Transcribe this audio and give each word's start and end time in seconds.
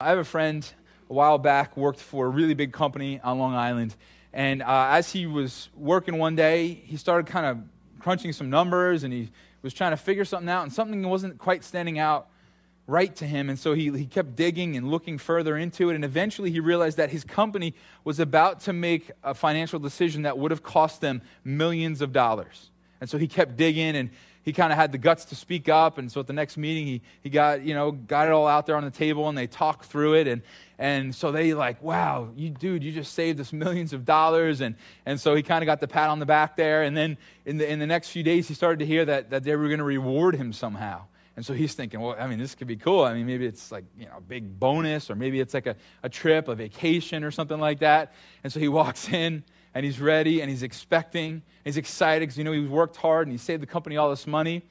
I 0.00 0.10
have 0.10 0.18
a 0.18 0.24
friend 0.24 0.64
a 1.10 1.12
while 1.12 1.38
back 1.38 1.76
worked 1.76 1.98
for 1.98 2.26
a 2.26 2.28
really 2.28 2.54
big 2.54 2.72
company 2.72 3.18
on 3.24 3.40
Long 3.40 3.56
Island, 3.56 3.96
and 4.32 4.62
uh, 4.62 4.90
as 4.90 5.10
he 5.10 5.26
was 5.26 5.70
working 5.74 6.18
one 6.18 6.36
day, 6.36 6.68
he 6.68 6.96
started 6.96 7.26
kind 7.26 7.44
of 7.44 7.58
crunching 7.98 8.32
some 8.32 8.48
numbers, 8.48 9.02
and 9.02 9.12
he 9.12 9.32
was 9.60 9.74
trying 9.74 9.90
to 9.90 9.96
figure 9.96 10.24
something 10.24 10.48
out, 10.48 10.62
and 10.62 10.72
something 10.72 11.02
wasn't 11.02 11.36
quite 11.38 11.64
standing 11.64 11.98
out 11.98 12.28
right 12.86 13.16
to 13.16 13.26
him. 13.26 13.50
And 13.50 13.58
so 13.58 13.74
he, 13.74 13.90
he 13.90 14.06
kept 14.06 14.36
digging 14.36 14.76
and 14.76 14.88
looking 14.88 15.18
further 15.18 15.56
into 15.56 15.90
it. 15.90 15.96
And 15.96 16.04
eventually 16.04 16.52
he 16.52 16.60
realized 16.60 16.96
that 16.98 17.10
his 17.10 17.24
company 17.24 17.74
was 18.04 18.20
about 18.20 18.60
to 18.60 18.72
make 18.72 19.10
a 19.24 19.34
financial 19.34 19.80
decision 19.80 20.22
that 20.22 20.38
would 20.38 20.52
have 20.52 20.62
cost 20.62 21.00
them 21.00 21.22
millions 21.42 22.00
of 22.02 22.12
dollars. 22.12 22.70
And 23.00 23.10
so 23.10 23.18
he 23.18 23.26
kept 23.26 23.56
digging 23.56 23.96
and 23.96 24.10
he 24.48 24.52
kind 24.54 24.72
of 24.72 24.78
had 24.78 24.92
the 24.92 24.98
guts 24.98 25.26
to 25.26 25.34
speak 25.34 25.68
up. 25.68 25.98
And 25.98 26.10
so 26.10 26.20
at 26.20 26.26
the 26.26 26.32
next 26.32 26.56
meeting, 26.56 26.86
he, 26.86 27.02
he 27.20 27.28
got, 27.28 27.60
you 27.60 27.74
know, 27.74 27.92
got 27.92 28.28
it 28.28 28.32
all 28.32 28.46
out 28.46 28.64
there 28.64 28.76
on 28.76 28.84
the 28.84 28.90
table 28.90 29.28
and 29.28 29.36
they 29.36 29.46
talked 29.46 29.84
through 29.84 30.14
it. 30.14 30.26
And, 30.26 30.40
and 30.78 31.14
so 31.14 31.30
they 31.32 31.52
like, 31.52 31.82
wow, 31.82 32.30
you 32.34 32.48
dude, 32.48 32.82
you 32.82 32.90
just 32.90 33.12
saved 33.12 33.38
us 33.40 33.52
millions 33.52 33.92
of 33.92 34.06
dollars. 34.06 34.62
And, 34.62 34.76
and 35.04 35.20
so 35.20 35.34
he 35.34 35.42
kind 35.42 35.62
of 35.62 35.66
got 35.66 35.80
the 35.80 35.86
pat 35.86 36.08
on 36.08 36.18
the 36.18 36.24
back 36.24 36.56
there. 36.56 36.82
And 36.82 36.96
then 36.96 37.18
in 37.44 37.58
the, 37.58 37.70
in 37.70 37.78
the 37.78 37.86
next 37.86 38.08
few 38.08 38.22
days, 38.22 38.48
he 38.48 38.54
started 38.54 38.78
to 38.78 38.86
hear 38.86 39.04
that, 39.04 39.28
that 39.28 39.44
they 39.44 39.54
were 39.54 39.66
going 39.66 39.80
to 39.80 39.84
reward 39.84 40.34
him 40.34 40.54
somehow. 40.54 41.02
And 41.36 41.44
so 41.44 41.52
he's 41.52 41.74
thinking, 41.74 42.00
well, 42.00 42.16
I 42.18 42.26
mean, 42.26 42.38
this 42.38 42.54
could 42.54 42.68
be 42.68 42.76
cool. 42.76 43.04
I 43.04 43.12
mean, 43.12 43.26
maybe 43.26 43.44
it's 43.44 43.70
like, 43.70 43.84
you 43.98 44.06
know, 44.06 44.16
a 44.16 44.22
big 44.22 44.58
bonus, 44.58 45.10
or 45.10 45.14
maybe 45.14 45.40
it's 45.40 45.52
like 45.52 45.66
a, 45.66 45.76
a 46.02 46.08
trip, 46.08 46.48
a 46.48 46.54
vacation, 46.54 47.22
or 47.22 47.30
something 47.30 47.60
like 47.60 47.80
that. 47.80 48.14
And 48.42 48.50
so 48.50 48.60
he 48.60 48.68
walks 48.68 49.10
in 49.10 49.44
and 49.78 49.84
he's 49.84 50.00
ready 50.00 50.40
and 50.40 50.50
he's 50.50 50.64
expecting. 50.64 51.40
He's 51.62 51.76
excited 51.76 52.22
because, 52.22 52.36
you 52.36 52.42
know, 52.42 52.50
he 52.50 52.66
worked 52.66 52.96
hard 52.96 53.28
and 53.28 53.32
he 53.32 53.38
saved 53.38 53.62
the 53.62 53.66
company 53.68 53.96
all 53.96 54.10
this 54.10 54.26
money. 54.26 54.64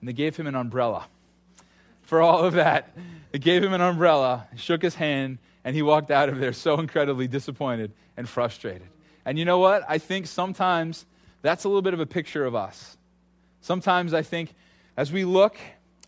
And 0.00 0.08
they 0.08 0.14
gave 0.14 0.34
him 0.34 0.46
an 0.46 0.54
umbrella 0.54 1.08
for 2.00 2.22
all 2.22 2.42
of 2.46 2.54
that. 2.54 2.96
They 3.32 3.38
gave 3.38 3.62
him 3.62 3.74
an 3.74 3.82
umbrella, 3.82 4.48
shook 4.56 4.80
his 4.80 4.94
hand, 4.94 5.36
and 5.62 5.76
he 5.76 5.82
walked 5.82 6.10
out 6.10 6.30
of 6.30 6.38
there 6.38 6.54
so 6.54 6.80
incredibly 6.80 7.28
disappointed 7.28 7.92
and 8.16 8.26
frustrated. 8.26 8.88
And 9.26 9.38
you 9.38 9.44
know 9.44 9.58
what? 9.58 9.84
I 9.86 9.98
think 9.98 10.26
sometimes 10.26 11.04
that's 11.42 11.64
a 11.64 11.68
little 11.68 11.82
bit 11.82 11.92
of 11.92 12.00
a 12.00 12.06
picture 12.06 12.46
of 12.46 12.54
us. 12.54 12.96
Sometimes 13.60 14.14
I 14.14 14.22
think 14.22 14.54
as 14.96 15.12
we 15.12 15.26
look 15.26 15.58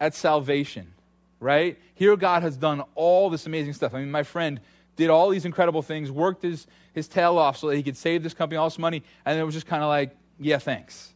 at 0.00 0.14
salvation, 0.14 0.94
right? 1.38 1.78
Here, 1.96 2.16
God 2.16 2.44
has 2.44 2.56
done 2.56 2.82
all 2.94 3.28
this 3.28 3.44
amazing 3.44 3.74
stuff. 3.74 3.92
I 3.92 3.98
mean, 3.98 4.10
my 4.10 4.22
friend 4.22 4.58
did 4.96 5.10
all 5.10 5.28
these 5.30 5.44
incredible 5.44 5.82
things, 5.82 6.10
worked 6.10 6.42
his, 6.42 6.66
his 6.92 7.08
tail 7.08 7.38
off 7.38 7.56
so 7.56 7.68
that 7.68 7.76
he 7.76 7.82
could 7.82 7.96
save 7.96 8.22
this 8.22 8.34
company 8.34 8.56
all 8.56 8.68
this 8.68 8.78
money, 8.78 9.02
and 9.24 9.38
it 9.38 9.42
was 9.42 9.54
just 9.54 9.66
kind 9.66 9.82
of 9.82 9.88
like, 9.88 10.16
yeah, 10.38 10.58
thanks. 10.58 11.14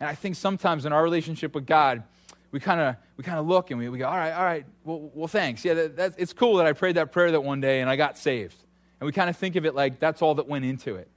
And 0.00 0.08
I 0.08 0.14
think 0.14 0.36
sometimes 0.36 0.86
in 0.86 0.92
our 0.92 1.02
relationship 1.02 1.54
with 1.54 1.66
God, 1.66 2.02
we 2.50 2.60
kind 2.60 2.80
of 2.80 2.96
we 3.16 3.24
kind 3.24 3.38
of 3.38 3.46
look 3.46 3.70
and 3.70 3.78
we, 3.78 3.88
we 3.88 3.98
go, 3.98 4.06
all 4.06 4.16
right, 4.16 4.32
all 4.32 4.44
right, 4.44 4.64
well, 4.84 5.10
well 5.12 5.28
thanks. 5.28 5.64
Yeah, 5.64 5.74
that, 5.74 5.96
that's, 5.96 6.16
it's 6.16 6.32
cool 6.32 6.56
that 6.56 6.66
I 6.66 6.72
prayed 6.72 6.96
that 6.96 7.10
prayer 7.12 7.32
that 7.32 7.42
one 7.42 7.60
day 7.60 7.80
and 7.80 7.90
I 7.90 7.96
got 7.96 8.16
saved. 8.16 8.56
And 9.00 9.06
we 9.06 9.12
kind 9.12 9.28
of 9.28 9.36
think 9.36 9.56
of 9.56 9.66
it 9.66 9.74
like 9.74 9.98
that's 9.98 10.22
all 10.22 10.36
that 10.36 10.46
went 10.46 10.64
into 10.64 10.94
it. 10.94 11.08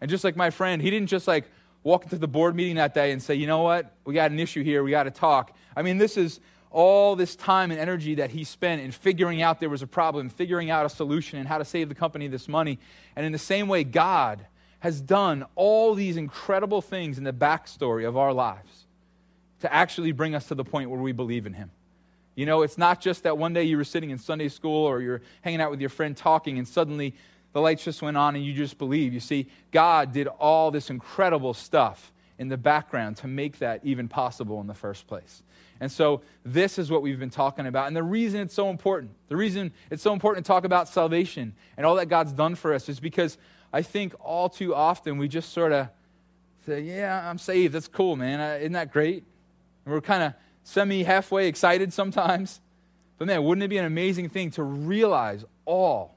And 0.00 0.10
just 0.10 0.24
like 0.24 0.36
my 0.36 0.50
friend, 0.50 0.82
he 0.82 0.90
didn't 0.90 1.08
just 1.08 1.28
like 1.28 1.44
walk 1.84 2.04
into 2.04 2.18
the 2.18 2.28
board 2.28 2.56
meeting 2.56 2.76
that 2.76 2.92
day 2.92 3.12
and 3.12 3.22
say, 3.22 3.34
you 3.34 3.46
know 3.46 3.62
what, 3.62 3.94
we 4.04 4.14
got 4.14 4.30
an 4.30 4.40
issue 4.40 4.64
here, 4.64 4.82
we 4.82 4.90
got 4.90 5.04
to 5.04 5.10
talk. 5.10 5.56
I 5.76 5.82
mean, 5.82 5.98
this 5.98 6.16
is 6.16 6.40
all 6.74 7.14
this 7.14 7.36
time 7.36 7.70
and 7.70 7.78
energy 7.78 8.16
that 8.16 8.30
he 8.30 8.42
spent 8.42 8.82
in 8.82 8.90
figuring 8.90 9.40
out 9.40 9.60
there 9.60 9.70
was 9.70 9.80
a 9.80 9.86
problem, 9.86 10.28
figuring 10.28 10.70
out 10.70 10.84
a 10.84 10.88
solution, 10.88 11.38
and 11.38 11.46
how 11.46 11.56
to 11.56 11.64
save 11.64 11.88
the 11.88 11.94
company 11.94 12.26
this 12.26 12.48
money. 12.48 12.80
And 13.14 13.24
in 13.24 13.30
the 13.30 13.38
same 13.38 13.68
way, 13.68 13.84
God 13.84 14.44
has 14.80 15.00
done 15.00 15.46
all 15.54 15.94
these 15.94 16.16
incredible 16.16 16.82
things 16.82 17.16
in 17.16 17.22
the 17.22 17.32
backstory 17.32 18.06
of 18.06 18.16
our 18.16 18.32
lives 18.32 18.86
to 19.60 19.72
actually 19.72 20.10
bring 20.10 20.34
us 20.34 20.48
to 20.48 20.56
the 20.56 20.64
point 20.64 20.90
where 20.90 21.00
we 21.00 21.12
believe 21.12 21.46
in 21.46 21.54
him. 21.54 21.70
You 22.34 22.44
know, 22.44 22.62
it's 22.62 22.76
not 22.76 23.00
just 23.00 23.22
that 23.22 23.38
one 23.38 23.52
day 23.52 23.62
you 23.62 23.76
were 23.76 23.84
sitting 23.84 24.10
in 24.10 24.18
Sunday 24.18 24.48
school 24.48 24.84
or 24.84 25.00
you're 25.00 25.22
hanging 25.42 25.60
out 25.60 25.70
with 25.70 25.80
your 25.80 25.90
friend 25.90 26.16
talking 26.16 26.58
and 26.58 26.66
suddenly 26.66 27.14
the 27.52 27.60
lights 27.60 27.84
just 27.84 28.02
went 28.02 28.16
on 28.16 28.34
and 28.34 28.44
you 28.44 28.52
just 28.52 28.78
believe. 28.78 29.14
You 29.14 29.20
see, 29.20 29.48
God 29.70 30.12
did 30.12 30.26
all 30.26 30.72
this 30.72 30.90
incredible 30.90 31.54
stuff 31.54 32.12
in 32.36 32.48
the 32.48 32.56
background 32.56 33.18
to 33.18 33.28
make 33.28 33.60
that 33.60 33.80
even 33.84 34.08
possible 34.08 34.60
in 34.60 34.66
the 34.66 34.74
first 34.74 35.06
place. 35.06 35.44
And 35.84 35.92
so, 35.92 36.22
this 36.46 36.78
is 36.78 36.90
what 36.90 37.02
we've 37.02 37.18
been 37.18 37.28
talking 37.28 37.66
about. 37.66 37.88
And 37.88 37.94
the 37.94 38.02
reason 38.02 38.40
it's 38.40 38.54
so 38.54 38.70
important, 38.70 39.10
the 39.28 39.36
reason 39.36 39.70
it's 39.90 40.02
so 40.02 40.14
important 40.14 40.46
to 40.46 40.48
talk 40.48 40.64
about 40.64 40.88
salvation 40.88 41.52
and 41.76 41.84
all 41.84 41.96
that 41.96 42.06
God's 42.06 42.32
done 42.32 42.54
for 42.54 42.72
us 42.72 42.88
is 42.88 43.00
because 43.00 43.36
I 43.70 43.82
think 43.82 44.14
all 44.18 44.48
too 44.48 44.74
often 44.74 45.18
we 45.18 45.28
just 45.28 45.52
sort 45.52 45.72
of 45.72 45.90
say, 46.64 46.80
Yeah, 46.80 47.28
I'm 47.28 47.36
saved. 47.36 47.74
That's 47.74 47.86
cool, 47.86 48.16
man. 48.16 48.62
Isn't 48.62 48.72
that 48.72 48.94
great? 48.94 49.24
And 49.84 49.92
we're 49.92 50.00
kind 50.00 50.22
of 50.22 50.32
semi 50.62 51.02
halfway 51.02 51.48
excited 51.48 51.92
sometimes. 51.92 52.62
But 53.18 53.26
man, 53.26 53.44
wouldn't 53.44 53.62
it 53.62 53.68
be 53.68 53.76
an 53.76 53.84
amazing 53.84 54.30
thing 54.30 54.52
to 54.52 54.62
realize 54.62 55.44
all 55.66 56.16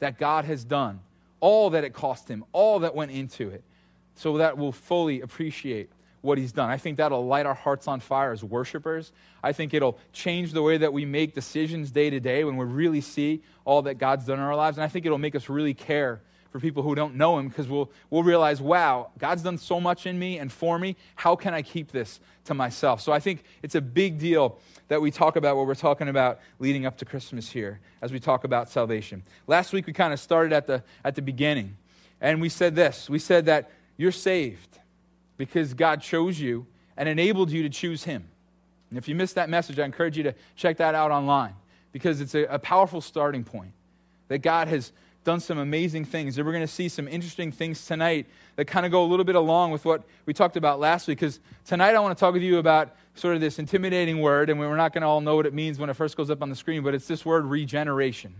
that 0.00 0.18
God 0.18 0.44
has 0.44 0.62
done, 0.62 1.00
all 1.40 1.70
that 1.70 1.84
it 1.84 1.94
cost 1.94 2.28
him, 2.28 2.44
all 2.52 2.80
that 2.80 2.94
went 2.94 3.12
into 3.12 3.48
it, 3.48 3.64
so 4.14 4.36
that 4.36 4.58
we'll 4.58 4.72
fully 4.72 5.22
appreciate 5.22 5.88
what 6.22 6.38
he's 6.38 6.52
done. 6.52 6.70
I 6.70 6.76
think 6.76 6.98
that'll 6.98 7.26
light 7.26 7.46
our 7.46 7.54
hearts 7.54 7.88
on 7.88 8.00
fire 8.00 8.32
as 8.32 8.44
worshipers. 8.44 9.12
I 9.42 9.52
think 9.52 9.72
it'll 9.72 9.98
change 10.12 10.52
the 10.52 10.62
way 10.62 10.76
that 10.78 10.92
we 10.92 11.04
make 11.04 11.34
decisions 11.34 11.90
day 11.90 12.10
to 12.10 12.20
day 12.20 12.44
when 12.44 12.56
we 12.56 12.64
really 12.66 13.00
see 13.00 13.42
all 13.64 13.82
that 13.82 13.94
God's 13.94 14.26
done 14.26 14.38
in 14.38 14.44
our 14.44 14.56
lives. 14.56 14.76
And 14.76 14.84
I 14.84 14.88
think 14.88 15.06
it'll 15.06 15.18
make 15.18 15.34
us 15.34 15.48
really 15.48 15.74
care 15.74 16.20
for 16.50 16.58
people 16.58 16.82
who 16.82 16.94
don't 16.94 17.14
know 17.14 17.38
him 17.38 17.48
because 17.48 17.68
we'll, 17.68 17.90
we'll 18.10 18.24
realize, 18.24 18.60
wow, 18.60 19.10
God's 19.18 19.42
done 19.42 19.56
so 19.56 19.80
much 19.80 20.06
in 20.06 20.18
me 20.18 20.38
and 20.38 20.50
for 20.50 20.78
me. 20.78 20.96
How 21.14 21.36
can 21.36 21.54
I 21.54 21.62
keep 21.62 21.92
this 21.92 22.20
to 22.46 22.54
myself? 22.54 23.00
So 23.00 23.12
I 23.12 23.20
think 23.20 23.44
it's 23.62 23.76
a 23.76 23.80
big 23.80 24.18
deal 24.18 24.58
that 24.88 25.00
we 25.00 25.12
talk 25.12 25.36
about 25.36 25.56
what 25.56 25.66
we're 25.66 25.76
talking 25.76 26.08
about 26.08 26.40
leading 26.58 26.86
up 26.86 26.98
to 26.98 27.04
Christmas 27.04 27.48
here 27.48 27.80
as 28.02 28.12
we 28.12 28.18
talk 28.18 28.42
about 28.42 28.68
salvation. 28.68 29.22
Last 29.46 29.72
week 29.72 29.86
we 29.86 29.92
kind 29.92 30.12
of 30.12 30.18
started 30.18 30.52
at 30.52 30.66
the, 30.66 30.82
at 31.04 31.14
the 31.14 31.22
beginning 31.22 31.76
and 32.20 32.40
we 32.40 32.48
said 32.48 32.74
this 32.74 33.08
we 33.08 33.18
said 33.18 33.46
that 33.46 33.70
you're 33.96 34.12
saved 34.12 34.78
because 35.40 35.72
God 35.72 36.02
chose 36.02 36.38
you 36.38 36.66
and 36.98 37.08
enabled 37.08 37.50
you 37.50 37.62
to 37.62 37.70
choose 37.70 38.04
Him. 38.04 38.28
And 38.90 38.98
if 38.98 39.08
you 39.08 39.14
missed 39.14 39.36
that 39.36 39.48
message, 39.48 39.78
I 39.78 39.86
encourage 39.86 40.18
you 40.18 40.22
to 40.24 40.34
check 40.54 40.76
that 40.76 40.94
out 40.94 41.10
online 41.10 41.54
because 41.92 42.20
it's 42.20 42.34
a, 42.34 42.44
a 42.44 42.58
powerful 42.58 43.00
starting 43.00 43.42
point 43.42 43.72
that 44.28 44.40
God 44.40 44.68
has 44.68 44.92
done 45.24 45.40
some 45.40 45.56
amazing 45.56 46.04
things. 46.04 46.36
And 46.36 46.46
we're 46.46 46.52
going 46.52 46.66
to 46.66 46.72
see 46.72 46.90
some 46.90 47.08
interesting 47.08 47.52
things 47.52 47.86
tonight 47.86 48.26
that 48.56 48.66
kind 48.66 48.84
of 48.84 48.92
go 48.92 49.02
a 49.02 49.08
little 49.08 49.24
bit 49.24 49.34
along 49.34 49.70
with 49.70 49.86
what 49.86 50.04
we 50.26 50.34
talked 50.34 50.58
about 50.58 50.78
last 50.78 51.08
week. 51.08 51.18
Because 51.18 51.40
tonight 51.64 51.94
I 51.94 52.00
want 52.00 52.14
to 52.14 52.20
talk 52.20 52.34
with 52.34 52.42
you 52.42 52.58
about 52.58 52.94
sort 53.14 53.34
of 53.34 53.40
this 53.40 53.58
intimidating 53.58 54.20
word, 54.20 54.50
and 54.50 54.60
we're 54.60 54.76
not 54.76 54.92
going 54.92 55.00
to 55.00 55.08
all 55.08 55.22
know 55.22 55.36
what 55.36 55.46
it 55.46 55.54
means 55.54 55.78
when 55.78 55.88
it 55.88 55.94
first 55.94 56.18
goes 56.18 56.28
up 56.28 56.42
on 56.42 56.50
the 56.50 56.56
screen, 56.56 56.82
but 56.82 56.94
it's 56.94 57.08
this 57.08 57.24
word 57.24 57.46
regeneration. 57.46 58.34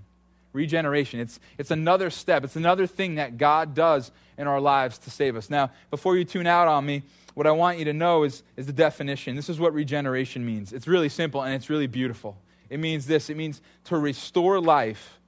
Regeneration. 0.53 1.21
It's, 1.21 1.39
it's 1.59 1.71
another 1.71 2.11
step, 2.11 2.45
it's 2.45 2.57
another 2.57 2.87
thing 2.87 3.17
that 3.17 3.39
God 3.39 3.75
does 3.75 4.11
in 4.37 4.47
our 4.47 4.61
lives 4.61 4.99
to 4.99 5.11
save 5.11 5.37
us. 5.37 5.51
Now, 5.51 5.71
before 5.91 6.17
you 6.17 6.25
tune 6.25 6.47
out 6.47 6.67
on 6.67 6.85
me, 6.85 7.03
what 7.35 7.47
I 7.47 7.53
want 7.53 7.79
you 7.79 7.85
to 7.87 7.93
know 7.93 8.25
is, 8.25 8.43
is 8.57 8.67
the 8.67 8.73
definition. 8.73 9.37
This 9.37 9.49
is 9.49 9.61
what 9.61 9.73
regeneration 9.73 10.45
means. 10.45 10.73
It's 10.73 10.89
really 10.89 11.09
simple 11.09 11.43
and 11.43 11.55
it's 11.55 11.71
really 11.71 11.87
beautiful. 11.87 12.37
It 12.69 12.81
means 12.81 13.07
this 13.07 13.31
it 13.31 13.37
means 13.37 13.61
to 13.85 13.97
restore 13.97 14.61
life, 14.61 15.19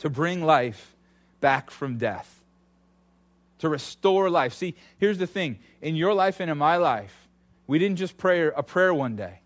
to 0.00 0.10
bring 0.10 0.44
life 0.44 0.94
back 1.40 1.70
from 1.70 1.98
death. 1.98 2.42
To 3.60 3.68
restore 3.68 4.30
life. 4.30 4.54
See, 4.54 4.74
here's 4.98 5.18
the 5.18 5.26
thing 5.26 5.58
in 5.82 5.96
your 5.96 6.14
life 6.14 6.40
and 6.40 6.50
in 6.50 6.58
my 6.58 6.76
life, 6.76 7.28
we 7.66 7.78
didn't 7.78 7.96
just 7.96 8.16
pray 8.16 8.46
a 8.46 8.62
prayer 8.62 8.94
one 8.94 9.16
day, 9.16 9.40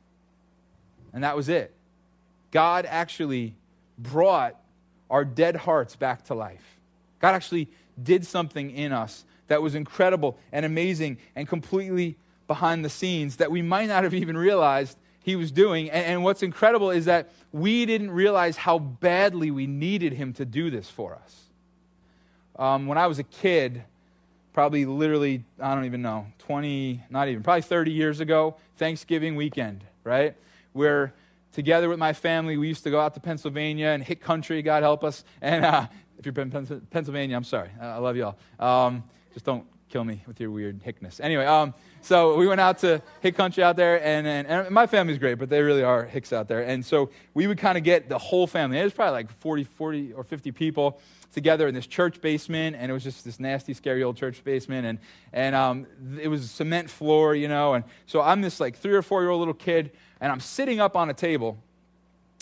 and 1.13 1.25
that 1.25 1.37
was 1.37 1.49
it. 1.49 1.75
God 2.51 2.87
actually 2.87 3.57
brought 3.99 4.62
our 5.13 5.25
dead 5.25 5.55
hearts 5.55 5.95
back 5.95 6.25
to 6.25 6.35
life. 6.35 6.81
God 7.21 7.35
actually 7.35 7.69
did 8.03 8.27
something 8.27 8.71
in 8.71 8.93
us 8.93 9.25
that 9.47 9.63
was 9.63 9.75
incredible 9.75 10.39
and 10.51 10.65
amazing 10.65 11.19
and 11.37 11.47
completely 11.47 12.17
behind 12.49 12.85
the 12.85 12.89
scenes 12.89 13.37
that 13.37 13.51
we 13.51 13.61
might 13.61 13.87
not 13.87 14.05
have 14.05 14.15
even 14.15 14.37
realized 14.37 14.97
he 15.21 15.37
was 15.37 15.53
doing. 15.53 15.91
And, 15.91 16.05
and, 16.07 16.25
what's 16.25 16.43
incredible 16.43 16.91
is 16.91 17.05
that 17.05 17.31
we 17.53 17.87
didn't 17.87 18.11
realize 18.11 18.57
how 18.57 18.79
badly 18.79 19.51
we 19.51 19.67
needed 19.67 20.15
him 20.15 20.33
to 20.35 20.45
do 20.45 20.71
this 20.71 20.89
for 20.89 21.15
us. 21.15 21.37
Um, 22.57 22.87
when 22.87 22.99
I 22.99 23.07
was 23.07 23.19
a 23.19 23.25
kid, 23.25 23.85
probably 24.53 24.87
literally, 24.87 25.45
I 25.61 25.75
don't 25.75 25.85
even 25.85 26.03
know, 26.03 26.27
20, 26.39 27.05
not 27.11 27.29
even, 27.29 27.43
probably 27.43 27.63
30 27.63 27.93
years 27.93 28.21
ago, 28.21 28.57
Thanksgiving 28.77 29.37
weekend, 29.37 29.85
right? 30.05 30.35
Where 30.73 31.13
together 31.53 31.89
with 31.89 31.99
my 31.99 32.13
family, 32.13 32.57
we 32.57 32.69
used 32.69 32.85
to 32.85 32.91
go 32.91 33.01
out 33.01 33.15
to 33.15 33.21
Pennsylvania 33.21 33.89
and 33.89 34.03
hit 34.03 34.21
country, 34.21 34.63
God 34.63 34.83
help 34.83 35.05
us. 35.05 35.25
And 35.41 35.65
uh, 35.65 35.87
if 36.19 36.27
you're 36.27 36.35
in 36.45 36.51
Pennsylvania, 36.91 37.37
I'm 37.37 37.45
sorry. 37.45 37.71
I 37.81 37.99
love 37.99 38.17
you 38.17 38.33
all. 38.59 38.87
Um, 38.87 39.05
just 39.33 39.45
don't 39.45 39.67
kill 39.93 40.05
me 40.05 40.23
with 40.27 40.41
your 40.41 40.51
weird 40.51 40.83
hickness. 40.83 41.21
Anyway, 41.21 41.45
um, 41.45 41.75
so 42.01 42.37
we 42.37 42.47
went 42.47 42.61
out 42.61 42.79
to 42.79 43.03
hick 43.21 43.37
country 43.37 43.63
out 43.63 43.77
there, 43.77 44.03
and, 44.03 44.27
and, 44.27 44.47
and, 44.47 44.71
my 44.71 44.87
family's 44.87 45.19
great, 45.19 45.35
but 45.35 45.51
they 45.51 45.61
really 45.61 45.83
are 45.83 46.05
hicks 46.05 46.33
out 46.33 46.49
there. 46.49 46.63
And 46.63 46.85
so 46.85 47.11
we 47.35 47.47
would 47.47 47.59
kind 47.59 47.77
of 47.77 47.85
get 47.85 48.09
the 48.09 48.19
whole 48.19 48.47
family. 48.47 48.83
Was 48.83 48.95
probably 48.95 49.13
like 49.13 49.31
40, 49.31 49.65
40 49.65 50.13
or 50.15 50.25
50 50.25 50.51
people 50.53 50.99
together 51.33 51.69
in 51.69 51.75
this 51.75 51.87
church 51.87 52.21
basement, 52.23 52.77
and 52.79 52.91
it 52.91 52.95
was 52.95 53.05
just 53.05 53.25
this 53.25 53.39
nasty, 53.39 53.75
scary 53.75 54.03
old 54.03 54.17
church 54.17 54.43
basement, 54.43 54.87
and, 54.87 54.99
and 55.33 55.55
um, 55.55 55.87
it 56.21 56.29
was 56.29 56.45
a 56.45 56.49
cement 56.49 56.89
floor, 56.89 57.35
you 57.35 57.49
know. 57.49 57.75
And 57.75 57.85
so 58.07 58.23
I'm 58.23 58.41
this 58.41 58.61
like 58.61 58.77
three 58.77 58.95
or 58.95 59.03
four 59.03 59.23
year 59.23 59.31
old 59.31 59.41
little 59.41 59.55
kid 59.55 59.93
and 60.23 60.31
I'm 60.31 60.41
sitting 60.41 60.79
up 60.81 60.97
on 60.97 61.11
a 61.11 61.15
table, 61.15 61.59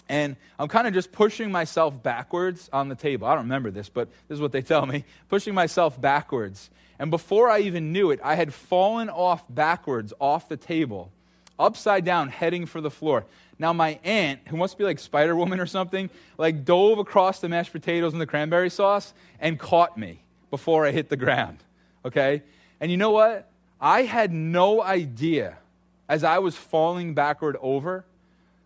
and 0.07 0.37
I'm 0.59 0.69
kind 0.69 0.87
of 0.87 0.93
just 0.93 1.13
pushing 1.13 1.51
myself 1.51 2.01
backwards 2.03 2.69
on 2.75 2.91
the 2.91 2.95
table. 2.95 3.27
I 3.27 3.35
don't 3.35 3.45
remember 3.45 3.71
this, 3.71 3.89
but 3.89 4.09
this 4.29 4.37
is 4.37 4.41
what 4.41 4.53
they 4.53 4.61
tell 4.61 4.85
me 4.85 5.05
pushing 5.31 5.55
myself 5.55 5.99
backwards. 5.99 6.69
And 6.99 7.11
before 7.11 7.49
I 7.49 7.61
even 7.61 7.93
knew 7.93 8.11
it, 8.11 8.21
I 8.23 8.35
had 8.35 8.53
fallen 8.53 9.09
off 9.09 9.43
backwards 9.49 10.13
off 10.21 10.47
the 10.47 10.59
table, 10.59 11.11
upside 11.59 12.05
down, 12.05 12.29
heading 12.29 12.67
for 12.67 12.83
the 12.83 12.91
floor. 12.91 13.25
Now, 13.59 13.73
my 13.73 13.99
aunt, 14.05 14.41
who 14.49 14.59
must 14.59 14.77
be 14.77 14.85
like 14.85 14.99
Spider 14.99 15.35
Woman 15.35 15.59
or 15.59 15.67
something, 15.67 16.11
like 16.37 16.67
dove 16.67 16.99
across 16.99 17.41
the 17.41 17.49
mashed 17.49 17.73
potatoes 17.73 18.13
and 18.13 18.21
the 18.21 18.27
cranberry 18.27 18.69
sauce 18.69 19.15
and 19.41 19.59
caught 19.59 19.97
me 19.97 20.23
before 20.51 20.85
I 20.85 20.91
hit 20.91 21.09
the 21.09 21.17
ground. 21.17 21.59
Okay? 22.05 22.43
And 22.79 22.91
you 22.91 22.99
know 22.99 23.11
what? 23.11 23.51
I 23.81 24.03
had 24.03 24.33
no 24.35 24.83
idea 24.83 25.57
as 26.11 26.25
I 26.25 26.41
was 26.41 26.57
falling 26.57 27.15
backward 27.15 27.57
over 27.63 28.05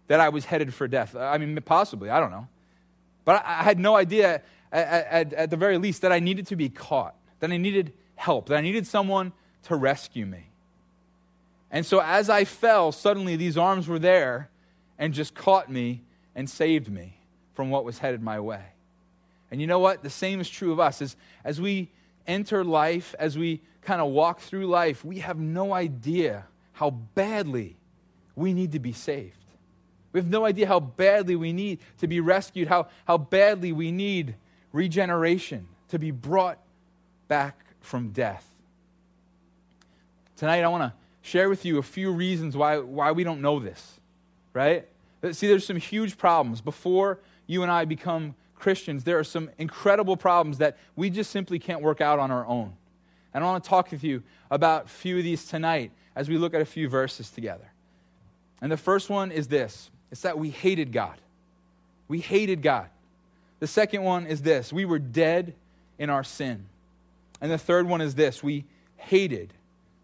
that 0.06 0.19
I 0.19 0.31
was 0.31 0.46
headed 0.46 0.73
for 0.73 0.88
death. 0.88 1.14
I 1.14 1.37
mean, 1.37 1.61
possibly, 1.61 2.08
I 2.08 2.19
don't 2.19 2.31
know. 2.31 2.49
But 3.26 3.44
I 3.44 3.62
had 3.62 3.79
no 3.79 3.94
idea, 3.94 4.41
at, 4.73 5.06
at, 5.06 5.32
at, 5.35 5.50
the 5.50 5.58
very 5.58 5.76
least, 5.76 6.00
that 6.02 6.11
I 6.11 6.20
needed 6.20 6.46
to 6.49 6.56
be 6.56 6.70
caught, 6.70 7.14
that 7.41 7.52
I 7.52 7.58
needed 7.58 7.93
help, 8.17 8.49
that 8.49 8.56
I 8.56 8.62
needed 8.62 8.87
someone 8.87 9.35
to 9.64 9.76
rescue 9.76 10.25
me. 10.25 10.52
And 11.70 11.85
so 11.85 12.00
as 12.00 12.31
I 12.31 12.44
fell, 12.44 12.93
suddenly 12.93 13.37
these 13.37 13.58
arms 13.58 13.88
were 13.88 13.99
there 13.99 14.49
and 14.99 15.12
just 15.12 15.35
caught 15.35 15.70
me 15.70 16.00
and 16.35 16.49
saved 16.49 16.90
me 16.90 17.19
from 17.52 17.69
what 17.69 17.85
was 17.85 17.99
headed 17.99 18.23
my 18.23 18.40
way. 18.40 18.64
And 19.50 19.61
you 19.61 19.67
know 19.67 19.81
what? 19.81 20.02
The 20.02 20.08
same 20.08 20.40
is 20.40 20.49
true 20.49 20.73
of 20.73 20.81
us. 20.81 21.02
As, 21.02 21.14
as 21.44 21.61
we 21.61 21.90
enter 22.26 22.64
life, 22.64 23.14
as 23.19 23.37
we 23.37 23.61
kind 23.82 24.00
of 24.00 24.12
walk 24.12 24.40
through 24.40 24.67
life, 24.67 25.05
we 25.05 25.19
have 25.19 25.38
no 25.38 25.75
idea 25.75 26.47
how 26.75 26.91
badly 26.91 27.76
we 28.37 28.53
need 28.53 28.73
to 28.73 28.79
be 28.79 28.93
saved. 28.93 29.38
We 30.12 30.21
have 30.21 30.29
no 30.29 30.44
idea 30.44 30.67
how 30.67 30.81
badly 30.81 31.35
we 31.35 31.53
need 31.53 31.81
to 31.99 32.06
be 32.06 32.21
rescued, 32.21 32.69
how, 32.69 32.88
how 33.05 33.19
badly 33.19 33.73
we 33.73 33.91
need 33.91 34.37
regeneration, 34.73 35.67
to 35.88 35.99
be 35.99 36.11
brought 36.11 36.59
back 37.26 37.65
from 37.81 38.11
death. 38.11 38.47
Tonight, 40.37 40.62
I 40.62 40.69
want 40.69 40.82
to 40.82 40.93
share 41.23 41.49
with 41.49 41.65
you 41.65 41.79
a 41.79 41.82
few 41.82 42.12
reasons 42.12 42.56
why, 42.56 42.79
why 42.79 43.12
we 43.12 43.25
don't 43.25 43.41
know 43.41 43.59
this, 43.59 44.00
right? 44.53 44.87
See, 45.32 45.47
there's 45.47 45.67
some 45.67 45.76
huge 45.76 46.19
problems. 46.19 46.61
Before 46.61 47.19
you 47.47 47.62
and 47.62 47.71
I 47.71 47.85
become 47.85 48.35
Christians, 48.55 49.05
there 49.05 49.19
are 49.19 49.25
some 49.25 49.50
incredible 49.59 50.17
problems 50.17 50.59
that 50.59 50.76
we 50.97 51.11
just 51.11 51.31
simply 51.31 51.59
can't 51.59 51.82
work 51.82 52.00
out 52.00 52.19
on 52.19 52.31
our 52.31 52.47
own. 52.47 52.75
And 53.32 53.43
I 53.43 53.47
want 53.47 53.65
to 53.65 53.71
talk 53.71 53.91
with 53.91 54.05
you 54.05 54.23
about 54.50 54.87
a 54.87 54.88
few 54.88 55.19
of 55.19 55.25
these 55.25 55.44
tonight 55.44 55.93
as 56.16 56.28
we 56.28 56.38
look 56.38 56.55
at 56.55 56.61
a 56.61 56.66
few 56.66 56.88
verses 56.88 57.31
together. 57.31 57.70
And 58.61 58.70
the 58.70 58.76
first 58.76 59.11
one 59.11 59.31
is 59.31 59.49
this 59.49 59.90
it's 60.11 60.22
that 60.22 60.38
we 60.38 60.50
hated 60.50 60.93
God. 60.93 61.16
We 62.08 62.20
hated 62.20 62.62
God. 62.62 62.88
The 63.61 63.66
second 63.66 64.02
one 64.02 64.26
is 64.26 64.43
this 64.43 64.72
we 64.72 64.84
were 64.84 64.99
dead 64.99 65.55
in 65.99 66.11
our 66.11 66.25
sin. 66.25 66.66
And 67.40 67.50
the 67.50 67.58
third 67.58 67.88
one 67.88 68.00
is 68.00 68.14
this 68.14 68.43
we 68.43 68.64
hated 68.96 69.52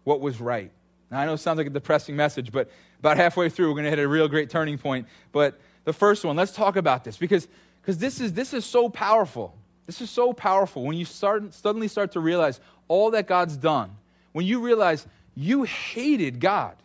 what 0.03 0.21
was 0.21 0.39
right. 0.39 0.71
Now, 1.09 1.19
I 1.19 1.25
know 1.25 1.33
it 1.33 1.39
sounds 1.39 1.57
like 1.57 1.67
a 1.67 1.71
depressing 1.71 2.15
message, 2.15 2.51
but 2.51 2.69
about 2.99 3.17
halfway 3.17 3.49
through, 3.49 3.67
we're 3.67 3.73
going 3.73 3.85
to 3.85 3.89
hit 3.89 3.99
a 3.99 4.07
real 4.07 4.27
great 4.27 4.49
turning 4.49 4.77
point. 4.77 5.07
But 5.31 5.59
the 5.83 5.93
first 5.93 6.23
one, 6.23 6.35
let's 6.35 6.53
talk 6.53 6.75
about 6.75 7.03
this 7.03 7.17
because, 7.17 7.47
because 7.81 7.97
this, 7.97 8.21
is, 8.21 8.33
this 8.33 8.53
is 8.53 8.65
so 8.65 8.89
powerful. 8.89 9.55
This 9.87 10.01
is 10.01 10.09
so 10.09 10.31
powerful 10.31 10.83
when 10.83 10.95
you 10.95 11.05
start, 11.05 11.53
suddenly 11.53 11.87
start 11.87 12.13
to 12.13 12.19
realize 12.19 12.59
all 12.87 13.11
that 13.11 13.27
God's 13.27 13.57
done. 13.57 13.91
When 14.31 14.45
you 14.45 14.61
realize 14.61 15.05
you 15.35 15.63
hated 15.63 16.39
God. 16.39 16.75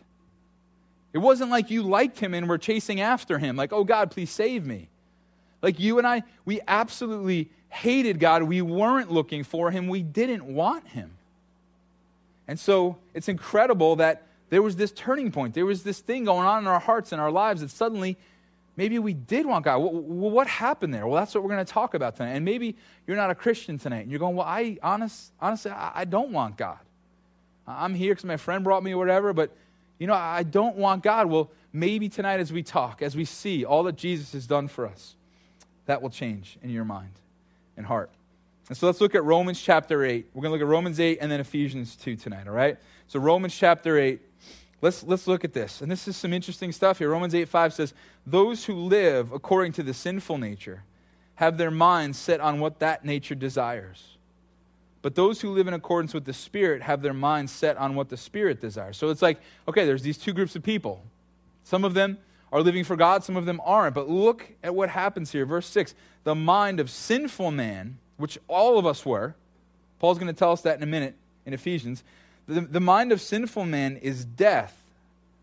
It 1.13 1.19
wasn't 1.19 1.51
like 1.51 1.71
you 1.71 1.83
liked 1.83 2.19
him 2.19 2.35
and 2.35 2.49
were 2.49 2.59
chasing 2.59 3.01
after 3.01 3.39
him, 3.39 3.57
like, 3.57 3.73
oh 3.73 3.85
God, 3.85 4.11
please 4.11 4.31
save 4.31 4.67
me. 4.67 4.89
Like 5.63 5.81
you 5.81 5.99
and 5.99 6.07
I, 6.07 6.23
we 6.45 6.61
absolutely 6.69 7.51
hated 7.69 8.21
God. 8.21 8.43
We 8.43 8.63
weren't 8.63 9.11
looking 9.11 9.43
for 9.43 9.71
him, 9.71 9.89
we 9.89 10.03
didn't 10.03 10.45
want 10.45 10.89
him. 10.89 11.13
And 12.49 12.61
so 12.61 12.99
it's 13.15 13.29
incredible 13.29 13.97
that 13.97 14.23
there 14.51 14.63
was 14.63 14.77
this 14.77 14.93
turning 14.93 15.33
point. 15.33 15.55
There 15.55 15.67
was 15.67 15.83
this 15.83 15.99
thing 15.99 16.25
going 16.25 16.47
on 16.47 16.63
in 16.63 16.69
our 16.69 16.79
hearts 16.79 17.13
and 17.13 17.21
our 17.21 17.31
lives 17.33 17.63
that 17.63 17.71
suddenly 17.71 18.17
maybe 18.77 18.99
we 18.99 19.15
did 19.15 19.47
want 19.47 19.65
God. 19.65 19.79
Well, 19.79 19.91
what 19.91 20.47
happened 20.47 20.95
there? 20.95 21.07
Well, 21.07 21.19
that's 21.19 21.35
what 21.35 21.43
we're 21.43 21.51
going 21.51 21.65
to 21.65 21.73
talk 21.73 21.95
about 21.95 22.17
tonight. 22.17 22.33
And 22.33 22.45
maybe 22.45 22.77
you're 23.07 23.17
not 23.17 23.31
a 23.31 23.35
Christian 23.35 23.79
tonight 23.79 24.03
and 24.03 24.11
you're 24.11 24.21
going, 24.21 24.37
well, 24.37 24.47
I 24.47 24.79
honest, 24.83 25.33
honestly, 25.41 25.73
I 25.73 26.05
don't 26.05 26.31
want 26.31 26.57
God. 26.57 26.79
I'm 27.67 27.95
here 27.95 28.13
because 28.13 28.25
my 28.25 28.37
friend 28.37 28.63
brought 28.63 28.83
me 28.83 28.93
or 28.93 28.99
whatever, 28.99 29.33
but 29.33 29.57
you 29.99 30.07
know, 30.07 30.15
I 30.15 30.43
don't 30.43 30.77
want 30.77 31.03
God. 31.03 31.27
Well, 31.27 31.51
maybe 31.73 32.09
tonight 32.09 32.41
as 32.41 32.53
we 32.53 32.63
talk, 32.63 33.03
as 33.03 33.17
we 33.17 33.25
see 33.25 33.65
all 33.65 33.83
that 33.85 33.97
Jesus 33.97 34.33
has 34.33 34.47
done 34.47 34.69
for 34.69 34.87
us, 34.87 35.17
that 35.87 36.03
will 36.03 36.11
change 36.11 36.59
in 36.63 36.71
your 36.71 36.85
mind 36.85 37.13
and 37.77 37.87
heart. 37.87 38.11
And 38.69 38.77
so 38.77 38.87
let's 38.87 39.01
look 39.01 39.15
at 39.15 39.25
Romans 39.25 39.61
chapter 39.61 40.05
8. 40.05 40.27
We're 40.35 40.43
going 40.43 40.51
to 40.51 40.55
look 40.55 40.67
at 40.67 40.71
Romans 40.71 40.99
8 40.99 41.19
and 41.21 41.31
then 41.31 41.41
Ephesians 41.41 41.97
2 41.97 42.17
tonight, 42.17 42.49
all 42.49 42.55
right? 42.55 42.77
So 43.07 43.21
Romans 43.21 43.57
chapter 43.57 43.99
8. 43.99 44.21
Let's, 44.83 45.03
let's 45.05 45.27
look 45.27 45.45
at 45.45 45.53
this. 45.53 45.81
And 45.81 45.91
this 45.91 46.07
is 46.07 46.17
some 46.17 46.33
interesting 46.33 46.73
stuff 46.73 46.99
here. 46.99 47.09
Romans 47.09 47.35
8 47.35 47.49
5 47.49 47.73
says, 47.73 47.95
Those 48.27 48.65
who 48.65 48.75
live 48.75 49.33
according 49.33 49.73
to 49.75 49.83
the 49.83 49.95
sinful 49.95 50.39
nature 50.39 50.83
have 51.37 51.59
their 51.59 51.71
minds 51.71 52.19
set 52.19 52.41
on 52.41 52.61
what 52.61 52.81
that 52.81 53.05
nature 53.05 53.35
desires. 53.35 54.16
But 55.07 55.15
those 55.15 55.41
who 55.41 55.53
live 55.53 55.69
in 55.69 55.75
accordance 55.75 56.13
with 56.13 56.25
the 56.25 56.33
Spirit 56.33 56.83
have 56.83 57.01
their 57.01 57.15
minds 57.15 57.53
set 57.53 57.77
on 57.77 57.95
what 57.95 58.09
the 58.09 58.17
Spirit 58.17 58.61
desires. 58.61 58.97
So 58.97 59.11
it's 59.11 59.23
like, 59.23 59.39
okay, 59.69 59.87
there's 59.87 60.03
these 60.03 60.19
two 60.19 60.33
groups 60.33 60.57
of 60.57 60.65
people. 60.65 61.01
Some 61.63 61.85
of 61.85 61.95
them 61.95 62.19
are 62.51 62.61
living 62.61 62.83
for 62.83 62.97
God, 62.97 63.23
some 63.23 63.37
of 63.37 63.47
them 63.47 63.61
aren't. 63.65 63.95
But 63.95 64.09
look 64.09 64.49
at 64.65 64.75
what 64.75 64.89
happens 64.89 65.31
here. 65.31 65.47
Verse 65.47 65.69
6 65.69 65.95
The 66.25 66.35
mind 66.35 66.81
of 66.81 66.91
sinful 66.91 67.53
man, 67.53 67.99
which 68.17 68.37
all 68.49 68.81
of 68.81 68.85
us 68.85 69.07
were, 69.07 69.37
Paul's 70.01 70.19
going 70.19 70.27
to 70.27 70.37
tell 70.37 70.51
us 70.51 70.63
that 70.63 70.77
in 70.77 70.83
a 70.83 70.87
minute 70.87 71.15
in 71.45 71.55
Ephesians. 71.55 72.03
The, 72.49 72.63
the 72.63 72.81
mind 72.81 73.13
of 73.13 73.21
sinful 73.21 73.65
man 73.65 73.99
is 73.99 74.25
death, 74.25 74.77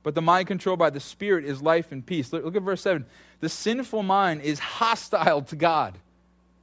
but 0.03 0.13
the 0.13 0.21
mind 0.21 0.47
controlled 0.47 0.79
by 0.79 0.89
the 0.89 0.99
Spirit 0.99 1.45
is 1.45 1.61
life 1.61 1.93
and 1.93 2.05
peace. 2.05 2.33
Look, 2.33 2.43
look 2.43 2.57
at 2.57 2.63
verse 2.63 2.81
7. 2.81 3.05
The 3.39 3.47
sinful 3.47 4.03
mind 4.03 4.41
is 4.41 4.59
hostile 4.59 5.41
to 5.43 5.55
God. 5.55 5.97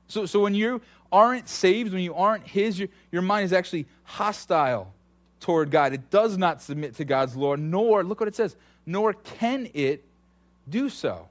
So, 0.09 0.27
so 0.27 0.41
when 0.41 0.55
you 0.55 0.83
aren't 1.13 1.49
saved, 1.49 1.93
when 1.93 2.03
you 2.03 2.15
aren't 2.15 2.47
His, 2.47 2.79
your, 2.79 2.89
your 3.11 3.23
mind 3.23 3.45
is 3.45 3.53
actually 3.53 3.87
hostile 4.05 4.93
toward 5.41 5.71
God. 5.71 5.93
It 5.93 6.11
does 6.11 6.37
not 6.37 6.63
submit 6.63 6.97
to 6.97 7.05
God's 7.05 7.37
law, 7.37 7.57
nor, 7.57 8.05
look 8.05 8.21
what 8.21 8.29
it 8.29 8.35
says, 8.37 8.57
nor 8.87 9.15
can 9.15 9.69
it 9.75 10.05
do 10.69 10.89
so. 10.89 11.29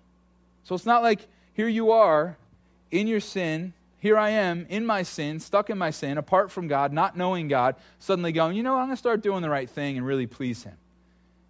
So 0.64 0.76
it's 0.76 0.86
not 0.86 1.04
like 1.04 1.28
here 1.54 1.68
you 1.68 1.92
are 1.92 2.38
in 2.92 3.08
your 3.08 3.20
sin, 3.20 3.74
here 4.00 4.18
I 4.18 4.30
am 4.30 4.66
in 4.70 4.86
my 4.86 5.04
sin, 5.04 5.40
stuck 5.40 5.70
in 5.70 5.78
my 5.78 5.92
sin, 5.92 6.18
apart 6.18 6.52
from 6.52 6.68
God, 6.68 6.94
not 6.94 7.18
knowing 7.18 7.48
God, 7.48 7.76
suddenly 8.00 8.32
going, 8.32 8.56
you 8.56 8.64
know 8.64 8.74
what, 8.74 8.80
I'm 8.80 8.88
going 8.88 8.96
to 8.96 9.00
start 9.00 9.22
doing 9.22 9.42
the 9.42 9.50
right 9.50 9.70
thing 9.70 9.98
and 9.98 10.06
really 10.06 10.28
please 10.28 10.64
Him. 10.64 10.76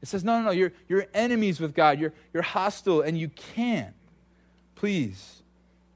It 0.01 0.07
says, 0.07 0.23
no, 0.23 0.39
no, 0.39 0.45
no, 0.45 0.51
you're, 0.51 0.71
you're 0.87 1.05
enemies 1.13 1.59
with 1.59 1.75
God. 1.75 1.99
You're, 1.99 2.13
you're 2.33 2.43
hostile, 2.43 3.01
and 3.01 3.17
you 3.17 3.29
can't 3.29 3.93
please 4.75 5.41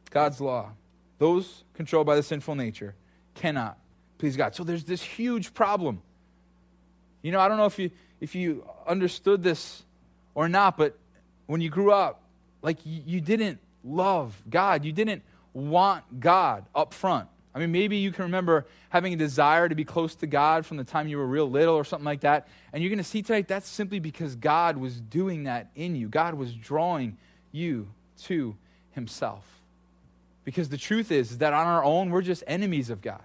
God's 0.09 0.41
law. 0.41 0.71
Those 1.23 1.63
controlled 1.73 2.05
by 2.05 2.17
the 2.17 2.21
sinful 2.21 2.55
nature 2.55 2.95
cannot 3.33 3.77
please 4.17 4.35
God. 4.35 4.55
So 4.55 4.65
there's 4.65 4.83
this 4.83 5.01
huge 5.01 5.53
problem. 5.53 6.01
You 7.21 7.31
know, 7.31 7.39
I 7.39 7.47
don't 7.47 7.55
know 7.55 7.65
if 7.65 7.79
you 7.79 7.91
if 8.19 8.35
you 8.35 8.67
understood 8.85 9.41
this 9.41 9.83
or 10.35 10.49
not, 10.49 10.75
but 10.75 10.97
when 11.45 11.61
you 11.61 11.69
grew 11.69 11.93
up, 11.93 12.23
like 12.61 12.79
you, 12.83 13.21
didn't 13.21 13.59
love 13.85 14.35
God. 14.49 14.83
You 14.83 14.91
didn't 14.91 15.23
want 15.53 16.19
God 16.19 16.65
up 16.75 16.93
front. 16.93 17.29
I 17.55 17.59
mean, 17.59 17.71
maybe 17.71 17.95
you 17.95 18.11
can 18.11 18.25
remember 18.25 18.65
having 18.89 19.13
a 19.13 19.15
desire 19.15 19.69
to 19.69 19.75
be 19.75 19.85
close 19.85 20.15
to 20.15 20.27
God 20.27 20.65
from 20.65 20.75
the 20.75 20.83
time 20.83 21.07
you 21.07 21.17
were 21.17 21.25
real 21.25 21.49
little 21.49 21.75
or 21.75 21.85
something 21.85 22.03
like 22.03 22.19
that. 22.21 22.49
And 22.73 22.83
you're 22.83 22.89
going 22.89 22.97
to 22.97 23.03
see 23.05 23.21
tonight 23.21 23.47
that's 23.47 23.69
simply 23.69 23.99
because 23.99 24.35
God 24.35 24.75
was 24.75 24.99
doing 24.99 25.45
that 25.45 25.69
in 25.73 25.95
you. 25.95 26.09
God 26.09 26.33
was 26.33 26.53
drawing 26.53 27.15
you 27.53 27.87
to 28.23 28.57
Himself. 28.91 29.62
Because 30.43 30.69
the 30.69 30.77
truth 30.77 31.11
is, 31.11 31.31
is 31.31 31.37
that 31.39 31.53
on 31.53 31.67
our 31.67 31.83
own, 31.83 32.09
we're 32.09 32.21
just 32.21 32.43
enemies 32.47 32.89
of 32.89 33.01
God. 33.01 33.21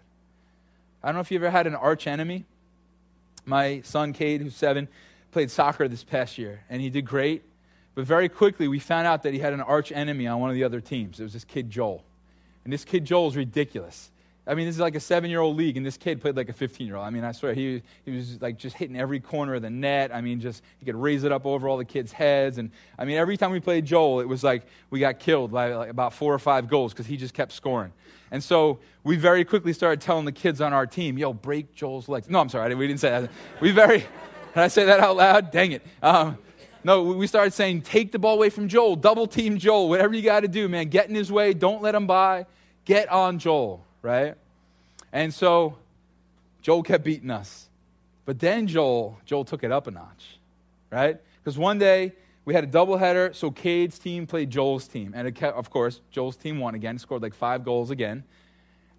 I 1.03 1.09
don't 1.09 1.15
know 1.15 1.21
if 1.21 1.31
you 1.31 1.39
ever 1.39 1.51
had 1.51 1.67
an 1.67 1.75
arch 1.75 2.07
enemy. 2.07 2.45
My 3.45 3.81
son, 3.83 4.13
Cade, 4.13 4.41
who's 4.41 4.55
seven, 4.55 4.89
played 5.33 5.51
soccer 5.51 5.89
this 5.89 6.05
past 6.05 6.39
year, 6.39 6.61
and 6.69 6.81
he 6.83 6.91
did 6.91 7.05
great. 7.07 7.43
But 7.95 8.05
very 8.05 8.29
quickly, 8.29 8.69
we 8.69 8.79
found 8.79 9.07
out 9.07 9.25
that 9.25 9.33
he 9.33 9.41
had 9.41 9.53
an 9.53 9.61
arch 9.61 9.91
enemy 9.91 10.27
on 10.27 10.41
one 10.41 10.51
of 10.51 10.55
the 10.55 10.65
other 10.65 10.81
teams. 10.81 11.19
It 11.19 11.25
was 11.25 11.33
this 11.33 11.45
kid, 11.45 11.71
Joel. 11.71 12.05
And 12.65 12.73
this 12.73 12.85
kid, 12.85 13.05
Joel, 13.05 13.29
is 13.29 13.37
ridiculous. 13.37 14.11
I 14.49 14.55
mean, 14.55 14.67
this 14.67 14.77
is 14.77 14.81
like 14.81 14.95
a 14.95 15.01
seven 15.01 15.29
year 15.29 15.41
old 15.41 15.57
league, 15.57 15.77
and 15.77 15.85
this 15.85 15.99
kid 15.99 16.21
played 16.21 16.37
like 16.37 16.49
a 16.49 16.55
15 16.55 16.87
year 16.87 16.97
old. 16.97 17.07
I 17.07 17.11
mean, 17.11 17.23
I 17.23 17.33
swear, 17.33 17.53
he, 17.53 17.83
he 18.05 18.11
was 18.11 18.41
like 18.41 18.57
just 18.57 18.77
hitting 18.77 18.99
every 18.99 19.21
corner 19.21 19.55
of 19.55 19.63
the 19.63 19.71
net. 19.71 20.11
I 20.13 20.23
mean, 20.23 20.41
just 20.41 20.63
he 20.79 20.87
could 20.87 20.97
raise 20.97 21.23
it 21.25 21.33
up 21.33 21.45
over 21.45 21.69
all 21.69 21.77
the 21.77 21.85
kids' 21.85 22.13
heads. 22.13 22.57
And 22.57 22.71
I 22.99 23.05
mean, 23.05 23.19
every 23.19 23.37
time 23.37 23.51
we 23.51 23.61
played 23.61 23.85
Joel, 23.85 24.21
it 24.21 24.29
was 24.29 24.43
like 24.43 24.63
we 24.89 25.01
got 25.01 25.19
killed 25.19 25.53
by 25.53 25.75
like 25.75 25.91
about 25.91 26.15
four 26.15 26.33
or 26.33 26.39
five 26.39 26.69
goals 26.69 26.93
because 26.93 27.07
he 27.07 27.17
just 27.19 27.35
kept 27.35 27.53
scoring. 27.53 27.93
And 28.31 28.43
so 28.43 28.79
we 29.05 29.17
very 29.17 29.45
quickly 29.45 29.73
started 29.73 30.01
telling 30.01 30.25
the 30.25 30.33
kids 30.33 30.61
on 30.61 30.73
our 30.73 30.87
team, 30.87 31.19
yo, 31.19 31.33
break 31.33 31.75
Joel's 31.75 32.09
legs. 32.09 32.29
No, 32.31 32.41
I'm 32.41 32.49
sorry, 32.49 32.75
we 32.75 32.87
didn't 32.87 33.01
say 33.01 33.11
that. 33.11 33.31
We 33.61 33.71
very, 33.71 33.99
did 34.55 34.63
I 34.63 34.69
say 34.69 34.85
that 34.87 35.01
out 35.01 35.17
loud? 35.17 35.51
Dang 35.51 35.73
it. 35.73 35.87
Um, 36.03 36.39
No, 36.85 37.03
we 37.03 37.27
started 37.27 37.53
saying, 37.53 37.83
take 37.83 38.13
the 38.13 38.19
ball 38.19 38.37
away 38.37 38.51
from 38.51 38.69
Joel, 38.69 38.97
double 38.97 39.27
team 39.27 39.59
Joel, 39.59 39.89
whatever 39.89 40.15
you 40.15 40.23
got 40.23 40.41
to 40.41 40.49
do, 40.49 40.69
man. 40.69 40.89
Get 40.89 41.09
in 41.09 41.15
his 41.15 41.31
way, 41.31 41.53
don't 41.53 41.83
let 41.83 41.95
him 41.95 42.07
by, 42.07 42.47
get 42.85 43.11
on 43.11 43.39
Joel, 43.39 43.85
right? 44.03 44.35
And 45.13 45.33
so 45.33 45.79
Joel 46.63 46.83
kept 46.83 47.05
beating 47.05 47.31
us. 47.31 47.69
But 48.25 48.39
then 48.39 48.67
Joel, 48.67 49.19
Joel 49.25 49.45
took 49.45 49.65
it 49.65 49.73
up 49.73 49.87
a 49.87 49.91
notch, 49.91 50.39
right? 50.91 51.19
Because 51.43 51.57
one 51.57 51.79
day 51.79 52.13
we 52.45 52.55
had 52.55 52.65
a 52.65 52.67
doubleheader, 52.67 53.35
so 53.35 53.51
Cade's 53.51 53.99
team 53.99 54.27
played 54.27 54.51
Joel's 54.51 54.87
team. 54.87 55.13
And 55.17 55.35
kept, 55.35 55.57
of 55.57 55.71
course, 55.71 56.01
Joel's 56.11 56.37
team 56.37 56.59
won 56.59 56.75
again, 56.75 56.99
scored 56.99 57.23
like 57.23 57.35
five 57.35 57.65
goals 57.65 57.91
again. 57.91 58.25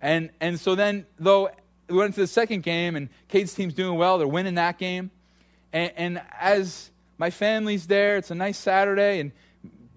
And, 0.01 0.31
and 0.39 0.59
so 0.59 0.75
then, 0.75 1.05
though, 1.19 1.49
we 1.87 1.97
went 1.97 2.07
into 2.07 2.21
the 2.21 2.27
second 2.27 2.63
game, 2.63 2.95
and 2.95 3.09
Cade's 3.27 3.53
team's 3.53 3.73
doing 3.73 3.97
well, 3.97 4.17
they're 4.17 4.27
winning 4.27 4.55
that 4.55 4.77
game. 4.77 5.11
And, 5.73 5.91
and 5.95 6.21
as 6.39 6.89
my 7.17 7.29
family's 7.29 7.87
there, 7.87 8.17
it's 8.17 8.31
a 8.31 8.35
nice 8.35 8.57
Saturday, 8.57 9.19
and 9.19 9.31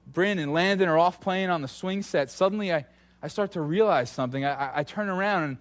Bryn 0.06 0.38
and 0.38 0.52
Landon 0.52 0.88
are 0.88 0.98
off 0.98 1.20
playing 1.20 1.48
on 1.50 1.62
the 1.62 1.68
swing 1.68 2.02
set. 2.02 2.30
Suddenly, 2.30 2.72
I, 2.72 2.84
I 3.22 3.28
start 3.28 3.52
to 3.52 3.60
realize 3.60 4.10
something. 4.10 4.44
I, 4.44 4.52
I, 4.52 4.70
I 4.80 4.82
turn 4.82 5.08
around, 5.08 5.44
and, 5.44 5.56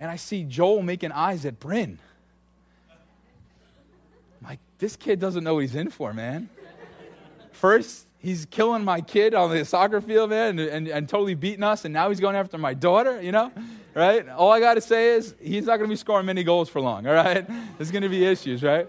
and 0.00 0.10
I 0.10 0.16
see 0.16 0.44
Joel 0.44 0.82
making 0.82 1.12
eyes 1.12 1.44
at 1.44 1.60
Bryn. 1.60 1.98
I'm 4.40 4.48
like, 4.48 4.60
this 4.78 4.96
kid 4.96 5.20
doesn't 5.20 5.44
know 5.44 5.54
what 5.54 5.60
he's 5.60 5.74
in 5.74 5.90
for, 5.90 6.14
man. 6.14 6.48
First, 7.52 8.06
he's 8.18 8.46
killing 8.46 8.84
my 8.84 9.00
kid 9.00 9.34
on 9.34 9.50
the 9.50 9.64
soccer 9.64 10.00
field, 10.00 10.30
man, 10.30 10.58
and, 10.58 10.68
and, 10.68 10.88
and, 10.88 11.08
totally 11.08 11.34
beating 11.34 11.62
us, 11.62 11.84
and 11.84 11.92
now 11.94 12.08
he's 12.08 12.20
going 12.20 12.36
after 12.36 12.58
my 12.58 12.74
daughter, 12.74 13.20
you 13.20 13.32
know? 13.32 13.52
Right? 13.94 14.28
All 14.28 14.52
I 14.52 14.60
got 14.60 14.74
to 14.74 14.80
say 14.80 15.14
is 15.14 15.34
he's 15.40 15.64
not 15.64 15.78
going 15.78 15.88
to 15.88 15.92
be 15.92 15.96
scoring 15.96 16.26
many 16.26 16.44
goals 16.44 16.68
for 16.68 16.80
long, 16.80 17.06
all 17.06 17.14
right? 17.14 17.46
There's 17.78 17.90
going 17.90 18.02
to 18.02 18.10
be 18.10 18.24
issues, 18.24 18.62
right? 18.62 18.88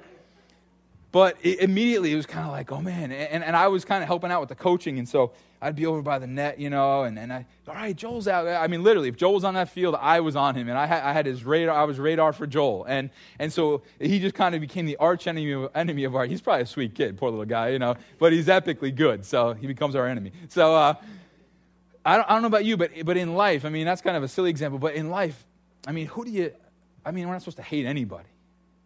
But 1.18 1.38
it, 1.42 1.62
immediately 1.62 2.14
it 2.14 2.16
was 2.16 2.28
kind 2.28 2.46
of 2.46 2.52
like, 2.52 2.72
oh 2.72 2.80
man. 2.80 3.12
And, 3.12 3.44
and 3.44 3.56
I 3.56 3.70
was 3.70 3.84
kind 3.84 4.04
of 4.04 4.08
helping 4.08 4.30
out 4.30 4.40
with 4.40 4.50
the 4.50 4.56
coaching. 4.56 5.00
And 5.00 5.10
so 5.10 5.32
I'd 5.60 5.76
be 5.76 5.88
over 5.88 6.04
by 6.04 6.20
the 6.20 6.28
net, 6.28 6.60
you 6.60 6.70
know, 6.70 7.06
and, 7.06 7.18
and 7.18 7.34
I, 7.34 7.48
all 7.68 7.74
right, 7.74 7.96
Joel's 7.96 8.28
out. 8.28 8.48
I 8.48 8.68
mean, 8.68 8.84
literally, 8.84 9.10
if 9.10 9.18
Joel 9.18 9.34
was 9.34 9.44
on 9.44 9.56
that 9.56 9.70
field, 9.70 9.96
I 10.00 10.20
was 10.20 10.36
on 10.36 10.54
him. 10.54 10.70
And 10.70 10.78
I 10.78 10.86
had, 10.86 11.02
I 11.02 11.14
had 11.14 11.26
his 11.26 11.44
radar, 11.44 11.76
I 11.76 11.86
was 11.86 11.98
radar 11.98 12.34
for 12.34 12.46
Joel. 12.46 12.86
And, 12.88 13.10
and 13.40 13.52
so 13.52 13.82
he 14.00 14.20
just 14.20 14.36
kind 14.36 14.54
of 14.54 14.62
became 14.62 14.86
the 14.86 14.96
arch 14.98 15.26
enemy 15.26 15.54
of, 15.54 15.72
enemy 15.74 16.04
of 16.04 16.16
our, 16.16 16.28
he's 16.28 16.40
probably 16.40 16.62
a 16.62 16.68
sweet 16.68 16.94
kid, 16.94 17.18
poor 17.18 17.32
little 17.32 17.46
guy, 17.46 17.70
you 17.70 17.80
know, 17.80 17.96
but 18.20 18.32
he's 18.32 18.46
epically 18.46 18.96
good. 18.96 19.26
So 19.26 19.54
he 19.54 19.66
becomes 19.66 19.96
our 19.96 20.06
enemy. 20.06 20.34
So 20.50 20.76
uh, 20.76 20.94
I, 22.06 22.18
don't, 22.18 22.30
I 22.30 22.34
don't 22.34 22.44
know 22.44 22.48
about 22.48 22.66
you, 22.66 22.78
but, 22.78 22.92
but 23.06 23.18
in 23.18 23.34
life, 23.34 23.66
I 23.66 23.70
mean, 23.70 23.88
that's 23.88 24.04
kind 24.04 24.18
of 24.18 24.22
a 24.22 24.28
silly 24.28 24.52
example, 24.52 24.78
but 24.78 24.94
in 24.94 25.10
life, 25.10 25.48
I 25.88 25.94
mean, 25.94 26.06
who 26.06 26.26
do 26.26 26.30
you, 26.30 26.54
I 27.04 27.10
mean, 27.10 27.26
we're 27.26 27.34
not 27.34 27.42
supposed 27.42 27.58
to 27.58 27.64
hate 27.64 27.88
anybody, 27.88 28.30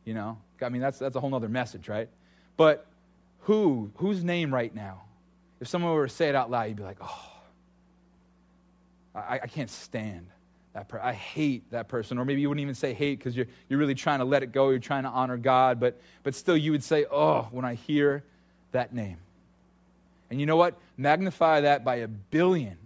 you 0.06 0.14
know? 0.14 0.38
I 0.62 0.70
mean, 0.70 0.82
that's, 0.82 0.98
that's 0.98 1.18
a 1.18 1.20
whole 1.20 1.36
other 1.36 1.50
message, 1.50 1.90
right? 1.90 2.08
But 2.62 2.86
who, 3.40 3.90
whose 3.96 4.24
name 4.24 4.54
right 4.54 4.72
now? 4.76 5.02
If 5.60 5.68
someone 5.68 5.94
were 5.96 6.06
to 6.06 6.14
say 6.14 6.30
it 6.30 6.36
out 6.36 6.52
loud, 6.52 6.68
you'd 6.68 6.78
be 6.78 6.84
like, 6.84 7.00
oh, 7.02 7.30
I, 9.16 9.40
I 9.42 9.48
can't 9.48 9.68
stand 9.68 10.28
that 10.74 10.88
person. 10.88 11.08
I 11.08 11.14
hate 11.14 11.72
that 11.72 11.88
person. 11.88 12.20
Or 12.20 12.24
maybe 12.24 12.40
you 12.42 12.50
wouldn't 12.50 12.62
even 12.62 12.76
say 12.76 12.94
hate 12.94 13.18
because 13.18 13.36
you're, 13.36 13.48
you're 13.68 13.80
really 13.80 13.96
trying 13.96 14.20
to 14.20 14.26
let 14.26 14.44
it 14.44 14.52
go. 14.52 14.70
You're 14.70 14.78
trying 14.78 15.06
to 15.06 15.10
honor 15.10 15.38
God. 15.38 15.80
But, 15.80 16.00
but 16.22 16.36
still, 16.36 16.56
you 16.56 16.70
would 16.72 16.84
say, 16.84 17.08
oh, 17.10 17.48
when 17.50 17.66
I 17.66 17.74
hear 17.74 18.24
that 18.74 18.94
name. 18.94 19.18
And 20.30 20.40
you 20.40 20.46
know 20.46 20.56
what? 20.56 20.78
Magnify 20.98 21.62
that 21.62 21.84
by 21.84 21.96
a 21.96 22.08
billion. 22.08 22.78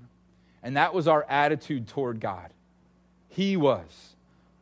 And 0.64 0.78
that 0.78 0.94
was 0.94 1.06
our 1.06 1.26
attitude 1.28 1.90
toward 1.90 2.22
God. 2.22 2.50
He 3.28 3.58
was 3.58 4.14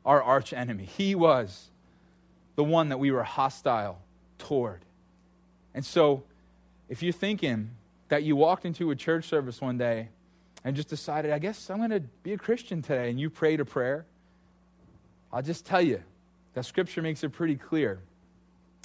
our 0.08 0.24
arch 0.24 0.54
enemy, 0.54 0.86
He 0.86 1.14
was 1.14 1.70
the 2.56 2.64
one 2.64 2.90
that 2.90 2.98
we 2.98 3.12
were 3.12 3.22
hostile 3.22 4.00
toward. 4.40 4.80
And 5.74 5.86
so, 5.86 6.24
if 6.90 7.02
you're 7.02 7.14
thinking 7.14 7.72
that 8.10 8.24
you 8.24 8.36
walked 8.36 8.66
into 8.66 8.92
a 8.92 8.96
church 8.96 9.26
service 9.26 9.60
one 9.62 9.78
day 9.78 10.10
and 10.64 10.76
just 10.76 10.88
decided, 10.88 11.32
I 11.32 11.40
guess 11.40 11.70
I'm 11.70 11.78
going 11.78 11.90
to 11.90 12.02
be 12.02 12.34
a 12.34 12.38
Christian 12.38 12.82
today, 12.82 13.10
and 13.10 13.20
you 13.20 13.30
prayed 13.30 13.60
a 13.60 13.66
prayer, 13.66 14.06
I'll 15.32 15.42
just 15.42 15.66
tell 15.66 15.82
you 15.82 16.04
that 16.54 16.66
Scripture 16.66 17.02
makes 17.02 17.24
it 17.24 17.30
pretty 17.30 17.56
clear 17.56 18.00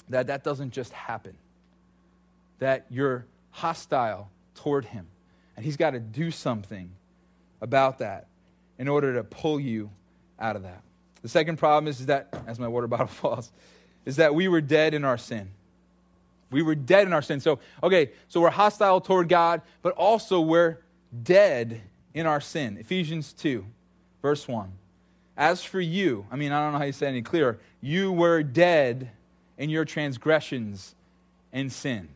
that 0.09 0.27
that 0.27 0.43
doesn't 0.43 0.71
just 0.71 0.91
happen, 0.91 1.35
that 2.57 2.85
you're 2.89 3.25
hostile 3.51 4.29
toward 4.55 4.85
Him, 4.85 5.05
and 5.55 5.63
He's 5.63 5.77
got 5.77 5.91
to 5.91 5.99
do 5.99 6.31
something 6.31 6.89
about 7.61 7.99
that 7.99 8.27
in 8.79 8.87
order 8.87 9.13
to 9.13 9.23
pull 9.23 9.59
you 9.59 9.91
out 10.39 10.55
of 10.55 10.63
that. 10.63 10.81
The 11.21 11.29
second 11.29 11.57
problem 11.57 11.87
is, 11.87 11.99
is 11.99 12.05
that, 12.07 12.33
as 12.47 12.59
my 12.59 12.67
water 12.67 12.87
bottle 12.87 13.07
falls, 13.07 13.51
is 14.05 14.15
that 14.15 14.33
we 14.33 14.47
were 14.47 14.61
dead 14.61 14.93
in 14.93 15.05
our 15.05 15.17
sin. 15.17 15.49
We 16.51 16.61
were 16.61 16.75
dead 16.75 17.05
in 17.07 17.13
our 17.13 17.21
sin. 17.21 17.39
So, 17.39 17.59
okay, 17.83 18.11
so 18.27 18.41
we're 18.41 18.49
hostile 18.49 19.01
toward 19.01 19.29
God, 19.29 19.61
but 19.81 19.93
also 19.93 20.41
we're 20.41 20.77
dead 21.23 21.81
in 22.13 22.25
our 22.25 22.41
sin. 22.41 22.77
Ephesians 22.77 23.33
2, 23.33 23.65
verse 24.21 24.47
1. 24.47 24.71
As 25.37 25.63
for 25.63 25.79
you, 25.79 26.25
I 26.31 26.35
mean, 26.35 26.51
I 26.51 26.63
don't 26.63 26.73
know 26.73 26.79
how 26.79 26.85
you 26.85 26.91
say 26.91 27.05
it 27.05 27.09
any 27.09 27.21
clearer, 27.21 27.59
you 27.81 28.11
were 28.11 28.43
dead 28.43 29.11
in 29.57 29.69
your 29.69 29.85
transgressions 29.85 30.95
and 31.53 31.71
sin. 31.71 32.09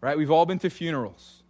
Right? 0.00 0.18
We've 0.18 0.30
all 0.30 0.46
been 0.46 0.58
to 0.60 0.70
funerals. 0.70 1.42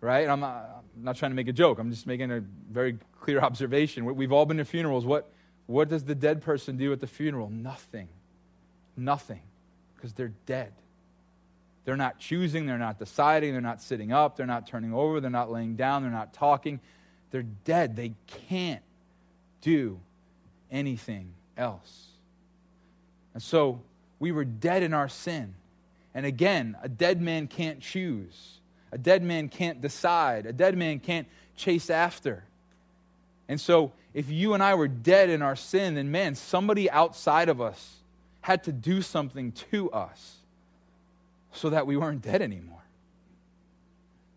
Right? 0.00 0.28
I'm 0.28 0.40
not, 0.40 0.82
I'm 0.96 1.04
not 1.04 1.16
trying 1.16 1.30
to 1.30 1.36
make 1.36 1.48
a 1.48 1.52
joke. 1.52 1.78
I'm 1.78 1.90
just 1.90 2.06
making 2.06 2.30
a 2.30 2.42
very 2.70 2.98
clear 3.20 3.38
observation. 3.42 4.04
We've 4.04 4.32
all 4.32 4.46
been 4.46 4.56
to 4.56 4.64
funerals. 4.64 5.06
What, 5.06 5.30
what 5.66 5.88
does 5.88 6.04
the 6.04 6.14
dead 6.14 6.42
person 6.42 6.76
do 6.76 6.92
at 6.92 7.00
the 7.00 7.06
funeral? 7.06 7.48
Nothing. 7.50 8.08
Nothing 8.96 9.40
because 10.00 10.14
they're 10.14 10.32
dead. 10.46 10.72
They're 11.84 11.96
not 11.96 12.18
choosing, 12.18 12.66
they're 12.66 12.78
not 12.78 12.98
deciding, 12.98 13.52
they're 13.52 13.60
not 13.60 13.82
sitting 13.82 14.12
up, 14.12 14.36
they're 14.36 14.46
not 14.46 14.66
turning 14.66 14.92
over, 14.92 15.20
they're 15.20 15.30
not 15.30 15.50
laying 15.50 15.76
down, 15.76 16.02
they're 16.02 16.10
not 16.10 16.32
talking. 16.32 16.80
They're 17.30 17.42
dead. 17.42 17.96
They 17.96 18.14
can't 18.48 18.82
do 19.60 20.00
anything 20.70 21.32
else. 21.56 22.08
And 23.34 23.42
so 23.42 23.82
we 24.18 24.32
were 24.32 24.44
dead 24.44 24.82
in 24.82 24.92
our 24.92 25.08
sin. 25.08 25.54
And 26.14 26.26
again, 26.26 26.76
a 26.82 26.88
dead 26.88 27.20
man 27.20 27.46
can't 27.46 27.80
choose. 27.80 28.58
A 28.92 28.98
dead 28.98 29.22
man 29.22 29.48
can't 29.48 29.80
decide. 29.80 30.46
A 30.46 30.52
dead 30.52 30.76
man 30.76 30.98
can't 30.98 31.28
chase 31.56 31.88
after. 31.88 32.44
And 33.48 33.60
so, 33.60 33.92
if 34.12 34.28
you 34.30 34.54
and 34.54 34.62
I 34.62 34.74
were 34.74 34.88
dead 34.88 35.30
in 35.30 35.42
our 35.42 35.54
sin, 35.54 35.94
then 35.94 36.10
man, 36.10 36.34
somebody 36.34 36.90
outside 36.90 37.48
of 37.48 37.60
us 37.60 37.99
had 38.40 38.64
to 38.64 38.72
do 38.72 39.02
something 39.02 39.52
to 39.52 39.90
us 39.90 40.36
so 41.52 41.70
that 41.70 41.86
we 41.86 41.96
weren't 41.96 42.22
dead 42.22 42.42
anymore. 42.42 42.82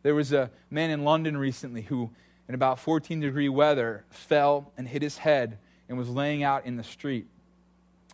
There 0.01 0.15
was 0.15 0.33
a 0.33 0.51
man 0.69 0.89
in 0.89 1.03
London 1.03 1.37
recently 1.37 1.83
who, 1.83 2.11
in 2.49 2.55
about 2.55 2.79
14 2.79 3.21
degree 3.21 3.49
weather, 3.49 4.03
fell 4.09 4.71
and 4.77 4.87
hit 4.87 5.01
his 5.01 5.17
head 5.17 5.57
and 5.87 5.97
was 5.97 6.09
laying 6.09 6.43
out 6.43 6.65
in 6.65 6.75
the 6.75 6.83
street. 6.83 7.27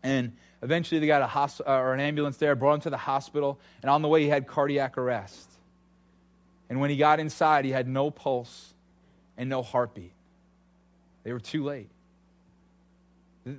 And 0.03 0.33
eventually 0.61 0.99
they 0.99 1.07
got 1.07 1.21
a 1.21 1.27
hosp- 1.27 1.67
uh, 1.67 1.71
or 1.71 1.93
an 1.93 1.99
ambulance 1.99 2.37
there, 2.37 2.55
brought 2.55 2.75
him 2.75 2.81
to 2.81 2.89
the 2.89 2.97
hospital, 2.97 3.59
and 3.81 3.89
on 3.89 4.01
the 4.01 4.07
way 4.07 4.21
he 4.21 4.29
had 4.29 4.47
cardiac 4.47 4.97
arrest. 4.97 5.49
And 6.69 6.79
when 6.79 6.91
he 6.91 6.97
got 6.97 7.19
inside, 7.19 7.65
he 7.65 7.71
had 7.71 7.87
no 7.87 8.11
pulse 8.11 8.73
and 9.37 9.49
no 9.49 9.63
heartbeat. 9.63 10.13
They 11.23 11.33
were 11.33 11.39
too 11.39 11.63
late. 11.63 11.89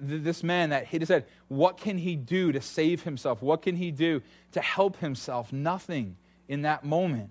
This 0.00 0.42
man 0.42 0.70
that 0.70 0.86
he 0.86 0.98
head, 0.98 1.26
what 1.48 1.76
can 1.76 1.98
he 1.98 2.16
do 2.16 2.52
to 2.52 2.60
save 2.60 3.02
himself? 3.02 3.42
What 3.42 3.62
can 3.62 3.76
he 3.76 3.90
do 3.90 4.22
to 4.52 4.60
help 4.60 4.98
himself? 4.98 5.52
Nothing 5.52 6.16
in 6.48 6.62
that 6.62 6.84
moment. 6.84 7.30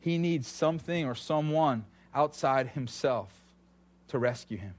He 0.00 0.18
needs 0.18 0.46
something 0.46 1.04
or 1.04 1.14
someone 1.14 1.84
outside 2.14 2.68
himself 2.68 3.30
to 4.08 4.18
rescue 4.18 4.58
him. 4.58 4.74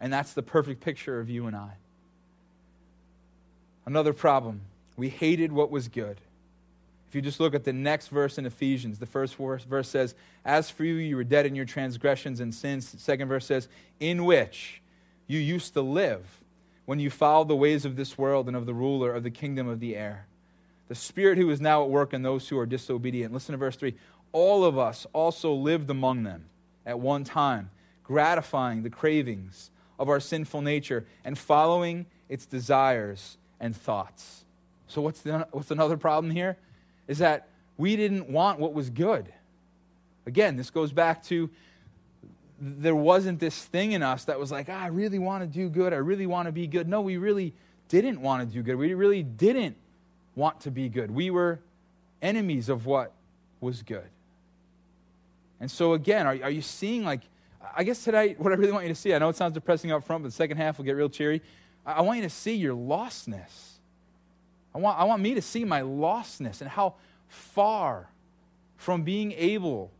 And 0.00 0.12
that's 0.12 0.32
the 0.32 0.42
perfect 0.42 0.80
picture 0.80 1.20
of 1.20 1.30
you 1.30 1.46
and 1.46 1.54
I. 1.54 1.74
Another 3.86 4.12
problem 4.12 4.62
we 4.96 5.08
hated 5.08 5.52
what 5.52 5.70
was 5.70 5.88
good. 5.88 6.20
If 7.08 7.14
you 7.14 7.22
just 7.22 7.40
look 7.40 7.54
at 7.54 7.64
the 7.64 7.72
next 7.72 8.08
verse 8.08 8.38
in 8.38 8.46
Ephesians, 8.46 8.98
the 8.98 9.06
first 9.06 9.36
verse 9.36 9.88
says, 9.88 10.14
As 10.44 10.70
for 10.70 10.84
you, 10.84 10.94
you 10.94 11.16
were 11.16 11.24
dead 11.24 11.46
in 11.46 11.54
your 11.54 11.64
transgressions 11.64 12.40
and 12.40 12.54
sins. 12.54 12.90
The 12.90 12.98
second 12.98 13.28
verse 13.28 13.46
says, 13.46 13.68
In 14.00 14.24
which 14.24 14.80
you 15.26 15.38
used 15.38 15.74
to 15.74 15.82
live 15.82 16.41
when 16.84 16.98
you 16.98 17.10
followed 17.10 17.48
the 17.48 17.56
ways 17.56 17.84
of 17.84 17.96
this 17.96 18.18
world 18.18 18.48
and 18.48 18.56
of 18.56 18.66
the 18.66 18.74
ruler 18.74 19.12
of 19.12 19.22
the 19.22 19.30
kingdom 19.30 19.68
of 19.68 19.80
the 19.80 19.96
air, 19.96 20.26
the 20.88 20.94
spirit 20.94 21.38
who 21.38 21.48
is 21.50 21.60
now 21.60 21.82
at 21.82 21.90
work 21.90 22.12
in 22.12 22.22
those 22.22 22.48
who 22.48 22.58
are 22.58 22.66
disobedient. 22.66 23.32
Listen 23.32 23.52
to 23.52 23.58
verse 23.58 23.76
3. 23.76 23.94
All 24.32 24.64
of 24.64 24.78
us 24.78 25.06
also 25.12 25.52
lived 25.52 25.90
among 25.90 26.22
them 26.22 26.46
at 26.84 26.98
one 26.98 27.24
time, 27.24 27.70
gratifying 28.02 28.82
the 28.82 28.90
cravings 28.90 29.70
of 29.98 30.08
our 30.08 30.20
sinful 30.20 30.62
nature 30.62 31.06
and 31.24 31.38
following 31.38 32.06
its 32.28 32.46
desires 32.46 33.36
and 33.60 33.76
thoughts. 33.76 34.44
So, 34.88 35.00
what's, 35.00 35.20
the, 35.20 35.46
what's 35.52 35.70
another 35.70 35.96
problem 35.96 36.30
here? 36.30 36.56
Is 37.06 37.18
that 37.18 37.48
we 37.76 37.96
didn't 37.96 38.28
want 38.28 38.58
what 38.58 38.74
was 38.74 38.90
good. 38.90 39.32
Again, 40.26 40.56
this 40.56 40.70
goes 40.70 40.92
back 40.92 41.22
to 41.24 41.50
there 42.64 42.94
wasn't 42.94 43.40
this 43.40 43.64
thing 43.64 43.90
in 43.90 44.04
us 44.04 44.26
that 44.26 44.38
was 44.38 44.52
like, 44.52 44.68
ah, 44.70 44.80
I 44.80 44.86
really 44.86 45.18
want 45.18 45.42
to 45.42 45.48
do 45.48 45.68
good. 45.68 45.92
I 45.92 45.96
really 45.96 46.26
want 46.26 46.46
to 46.46 46.52
be 46.52 46.68
good. 46.68 46.86
No, 46.86 47.00
we 47.00 47.16
really 47.16 47.54
didn't 47.88 48.20
want 48.20 48.48
to 48.48 48.54
do 48.54 48.62
good. 48.62 48.76
We 48.76 48.94
really 48.94 49.24
didn't 49.24 49.76
want 50.36 50.60
to 50.60 50.70
be 50.70 50.88
good. 50.88 51.10
We 51.10 51.30
were 51.30 51.58
enemies 52.22 52.68
of 52.68 52.86
what 52.86 53.12
was 53.60 53.82
good. 53.82 54.08
And 55.58 55.68
so, 55.68 55.94
again, 55.94 56.24
are, 56.24 56.38
are 56.40 56.50
you 56.50 56.62
seeing, 56.62 57.02
like, 57.02 57.22
I 57.76 57.82
guess 57.82 58.04
today, 58.04 58.34
what 58.38 58.52
I 58.52 58.54
really 58.54 58.72
want 58.72 58.84
you 58.84 58.94
to 58.94 59.00
see, 59.00 59.12
I 59.12 59.18
know 59.18 59.28
it 59.28 59.36
sounds 59.36 59.54
depressing 59.54 59.90
up 59.90 60.04
front, 60.04 60.22
but 60.22 60.28
the 60.28 60.34
second 60.34 60.56
half 60.56 60.78
will 60.78 60.84
get 60.84 60.92
real 60.92 61.08
cheery. 61.08 61.42
I, 61.84 61.94
I 61.94 62.00
want 62.02 62.18
you 62.18 62.22
to 62.22 62.30
see 62.30 62.54
your 62.54 62.76
lostness. 62.76 63.70
I 64.72 64.78
want, 64.78 65.00
I 65.00 65.04
want 65.04 65.20
me 65.20 65.34
to 65.34 65.42
see 65.42 65.64
my 65.64 65.80
lostness 65.80 66.60
and 66.60 66.70
how 66.70 66.94
far 67.26 68.08
from 68.76 69.02
being 69.02 69.32
able 69.32 69.90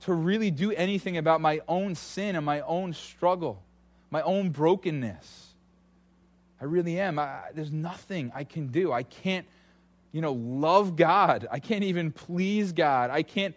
to 0.00 0.12
really 0.12 0.50
do 0.50 0.72
anything 0.72 1.16
about 1.16 1.40
my 1.40 1.60
own 1.66 1.94
sin 1.94 2.36
and 2.36 2.44
my 2.44 2.60
own 2.60 2.92
struggle, 2.92 3.62
my 4.10 4.22
own 4.22 4.50
brokenness. 4.50 5.46
I 6.60 6.64
really 6.64 6.98
am. 7.00 7.18
I, 7.18 7.40
there's 7.54 7.72
nothing 7.72 8.32
I 8.34 8.44
can 8.44 8.68
do. 8.68 8.92
I 8.92 9.02
can't, 9.02 9.46
you 10.12 10.20
know, 10.20 10.32
love 10.32 10.96
God. 10.96 11.46
I 11.50 11.58
can't 11.58 11.84
even 11.84 12.10
please 12.10 12.72
God. 12.72 13.10
I 13.10 13.22
can't 13.22 13.54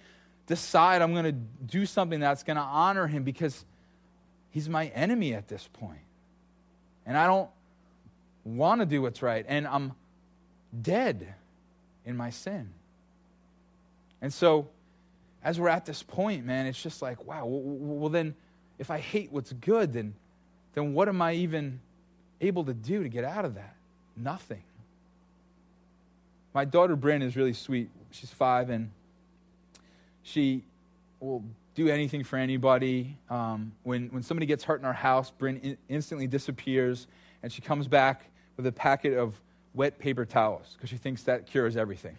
decide 0.47 1.01
I'm 1.01 1.13
going 1.13 1.25
to 1.25 1.31
do 1.31 1.85
something 1.85 2.19
that's 2.19 2.43
going 2.43 2.57
to 2.57 2.63
honor 2.63 3.07
Him 3.07 3.23
because 3.23 3.65
He's 4.51 4.67
my 4.67 4.87
enemy 4.87 5.33
at 5.33 5.47
this 5.47 5.67
point. 5.73 6.01
And 7.05 7.17
I 7.17 7.25
don't 7.25 7.49
want 8.43 8.81
to 8.81 8.85
do 8.85 9.01
what's 9.01 9.21
right. 9.21 9.45
And 9.47 9.67
I'm 9.67 9.93
dead 10.79 11.33
in 12.05 12.17
my 12.17 12.29
sin. 12.29 12.69
And 14.21 14.31
so, 14.31 14.67
as 15.43 15.59
we're 15.59 15.69
at 15.69 15.85
this 15.85 16.03
point, 16.03 16.45
man, 16.45 16.67
it's 16.67 16.81
just 16.81 17.01
like, 17.01 17.25
wow, 17.25 17.45
well, 17.45 18.09
then 18.09 18.35
if 18.77 18.91
I 18.91 18.99
hate 18.99 19.31
what's 19.31 19.53
good, 19.53 19.93
then, 19.93 20.13
then 20.73 20.93
what 20.93 21.07
am 21.07 21.21
I 21.21 21.33
even 21.33 21.79
able 22.39 22.63
to 22.65 22.73
do 22.73 23.03
to 23.03 23.09
get 23.09 23.23
out 23.23 23.45
of 23.45 23.55
that? 23.55 23.75
Nothing. 24.15 24.63
My 26.53 26.65
daughter 26.65 26.95
Bryn 26.95 27.21
is 27.21 27.35
really 27.35 27.53
sweet. 27.53 27.89
She's 28.11 28.29
five, 28.29 28.69
and 28.69 28.91
she 30.23 30.63
will 31.19 31.43
do 31.75 31.87
anything 31.87 32.23
for 32.23 32.37
anybody. 32.37 33.17
Um, 33.29 33.71
when, 33.83 34.07
when 34.07 34.23
somebody 34.23 34.45
gets 34.45 34.63
hurt 34.63 34.79
in 34.79 34.85
our 34.85 34.93
house, 34.93 35.31
Bryn 35.31 35.57
in, 35.57 35.77
instantly 35.87 36.27
disappears, 36.27 37.07
and 37.41 37.51
she 37.51 37.61
comes 37.61 37.87
back 37.87 38.25
with 38.57 38.67
a 38.67 38.71
packet 38.71 39.17
of 39.17 39.39
wet 39.73 39.97
paper 39.97 40.25
towels 40.25 40.73
because 40.75 40.89
she 40.89 40.97
thinks 40.97 41.23
that 41.23 41.47
cures 41.47 41.77
everything. 41.77 42.17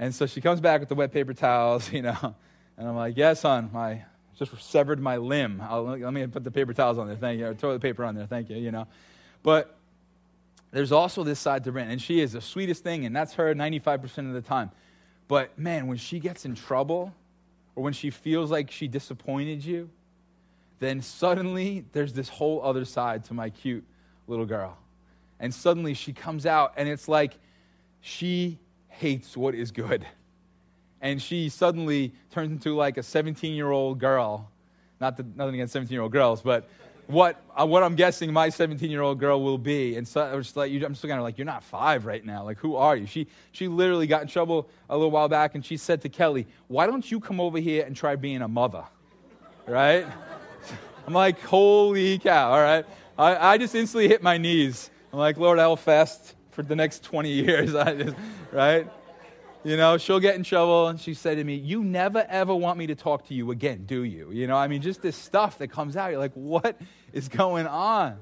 And 0.00 0.12
so 0.12 0.26
she 0.26 0.40
comes 0.40 0.60
back 0.60 0.80
with 0.80 0.88
the 0.88 0.96
wet 0.96 1.12
paper 1.12 1.32
towels, 1.32 1.92
you 1.92 2.02
know, 2.02 2.34
and 2.76 2.88
I'm 2.88 2.96
like, 2.96 3.16
yes, 3.16 3.40
son, 3.40 3.70
I 3.72 4.04
just 4.36 4.60
severed 4.60 4.98
my 4.98 5.18
limb. 5.18 5.62
I'll, 5.62 5.84
let 5.84 6.12
me 6.12 6.26
put 6.26 6.42
the 6.42 6.50
paper 6.50 6.74
towels 6.74 6.98
on 6.98 7.06
there, 7.06 7.16
thank 7.16 7.38
you. 7.38 7.46
Or 7.46 7.54
toilet 7.54 7.80
paper 7.80 8.04
on 8.04 8.16
there, 8.16 8.26
thank 8.26 8.50
you, 8.50 8.56
you 8.56 8.72
know. 8.72 8.88
But 9.44 9.76
there's 10.72 10.90
also 10.90 11.22
this 11.22 11.38
side 11.38 11.62
to 11.64 11.72
Brent, 11.72 11.92
and 11.92 12.02
she 12.02 12.20
is 12.20 12.32
the 12.32 12.40
sweetest 12.40 12.82
thing, 12.82 13.04
and 13.06 13.14
that's 13.14 13.34
her 13.34 13.54
95% 13.54 14.26
of 14.26 14.32
the 14.32 14.40
time. 14.40 14.72
But 15.28 15.56
man, 15.56 15.86
when 15.86 15.98
she 15.98 16.18
gets 16.18 16.44
in 16.44 16.56
trouble, 16.56 17.14
or 17.76 17.84
when 17.84 17.92
she 17.92 18.10
feels 18.10 18.50
like 18.50 18.72
she 18.72 18.88
disappointed 18.88 19.64
you, 19.64 19.88
then 20.80 21.00
suddenly 21.00 21.84
there's 21.92 22.14
this 22.14 22.28
whole 22.28 22.60
other 22.64 22.84
side 22.84 23.24
to 23.26 23.34
my 23.34 23.50
cute 23.50 23.84
little 24.26 24.46
girl 24.46 24.78
and 25.40 25.52
suddenly 25.52 25.94
she 25.94 26.12
comes 26.12 26.46
out, 26.46 26.74
and 26.76 26.88
it's 26.88 27.08
like 27.08 27.32
she 28.00 28.58
hates 28.90 29.36
what 29.36 29.54
is 29.54 29.70
good. 29.70 30.06
And 31.00 31.20
she 31.20 31.48
suddenly 31.48 32.12
turns 32.30 32.52
into 32.52 32.74
like 32.76 32.98
a 32.98 33.02
17 33.02 33.54
year 33.54 33.70
old 33.70 33.98
girl. 33.98 34.50
Not 35.00 35.16
that, 35.16 35.36
nothing 35.36 35.54
against 35.54 35.72
17 35.72 35.92
year 35.92 36.02
old 36.02 36.12
girls, 36.12 36.42
but 36.42 36.68
what, 37.06 37.42
uh, 37.58 37.66
what 37.66 37.82
I'm 37.82 37.96
guessing 37.96 38.32
my 38.32 38.50
17 38.50 38.90
year 38.90 39.00
old 39.00 39.18
girl 39.18 39.42
will 39.42 39.58
be. 39.58 39.96
And 39.96 40.06
so 40.06 40.22
I'm 40.22 40.42
just 40.42 40.56
like, 40.56 40.70
I'm 40.70 40.94
still 40.94 41.08
kind 41.08 41.18
of 41.18 41.24
like, 41.24 41.38
you're 41.38 41.46
not 41.46 41.64
five 41.64 42.04
right 42.04 42.24
now. 42.24 42.44
Like, 42.44 42.58
who 42.58 42.76
are 42.76 42.96
you? 42.96 43.06
She, 43.06 43.26
she 43.52 43.66
literally 43.66 44.06
got 44.06 44.22
in 44.22 44.28
trouble 44.28 44.68
a 44.88 44.96
little 44.96 45.10
while 45.10 45.28
back, 45.28 45.54
and 45.54 45.64
she 45.64 45.76
said 45.76 46.02
to 46.02 46.08
Kelly, 46.08 46.46
Why 46.68 46.86
don't 46.86 47.10
you 47.10 47.18
come 47.18 47.40
over 47.40 47.58
here 47.58 47.84
and 47.84 47.96
try 47.96 48.14
being 48.14 48.42
a 48.42 48.48
mother? 48.48 48.84
Right? 49.66 50.06
I'm 51.06 51.14
like, 51.14 51.40
Holy 51.40 52.18
cow, 52.18 52.52
all 52.52 52.60
right? 52.60 52.84
I, 53.18 53.54
I 53.54 53.58
just 53.58 53.74
instantly 53.74 54.06
hit 54.06 54.22
my 54.22 54.38
knees 54.38 54.90
I'm 55.12 55.18
like, 55.18 55.36
Lord, 55.38 55.58
I'll 55.58 55.76
fast 55.76 56.34
for 56.50 56.62
the 56.62 56.76
next 56.76 57.02
20 57.04 57.30
years, 57.30 57.72
just, 57.98 58.16
right? 58.52 58.90
You 59.62 59.76
know, 59.76 59.98
she'll 59.98 60.20
get 60.20 60.36
in 60.36 60.42
trouble, 60.42 60.88
and 60.88 60.98
she 60.98 61.12
said 61.12 61.36
to 61.36 61.44
me, 61.44 61.54
You 61.54 61.84
never 61.84 62.24
ever 62.28 62.54
want 62.54 62.78
me 62.78 62.86
to 62.86 62.94
talk 62.94 63.26
to 63.26 63.34
you 63.34 63.50
again, 63.50 63.84
do 63.84 64.04
you? 64.04 64.30
You 64.32 64.46
know, 64.46 64.56
I 64.56 64.68
mean, 64.68 64.80
just 64.80 65.02
this 65.02 65.16
stuff 65.16 65.58
that 65.58 65.68
comes 65.68 65.96
out. 65.96 66.10
You're 66.10 66.20
like, 66.20 66.32
What 66.32 66.80
is 67.12 67.28
going 67.28 67.66
on? 67.66 68.18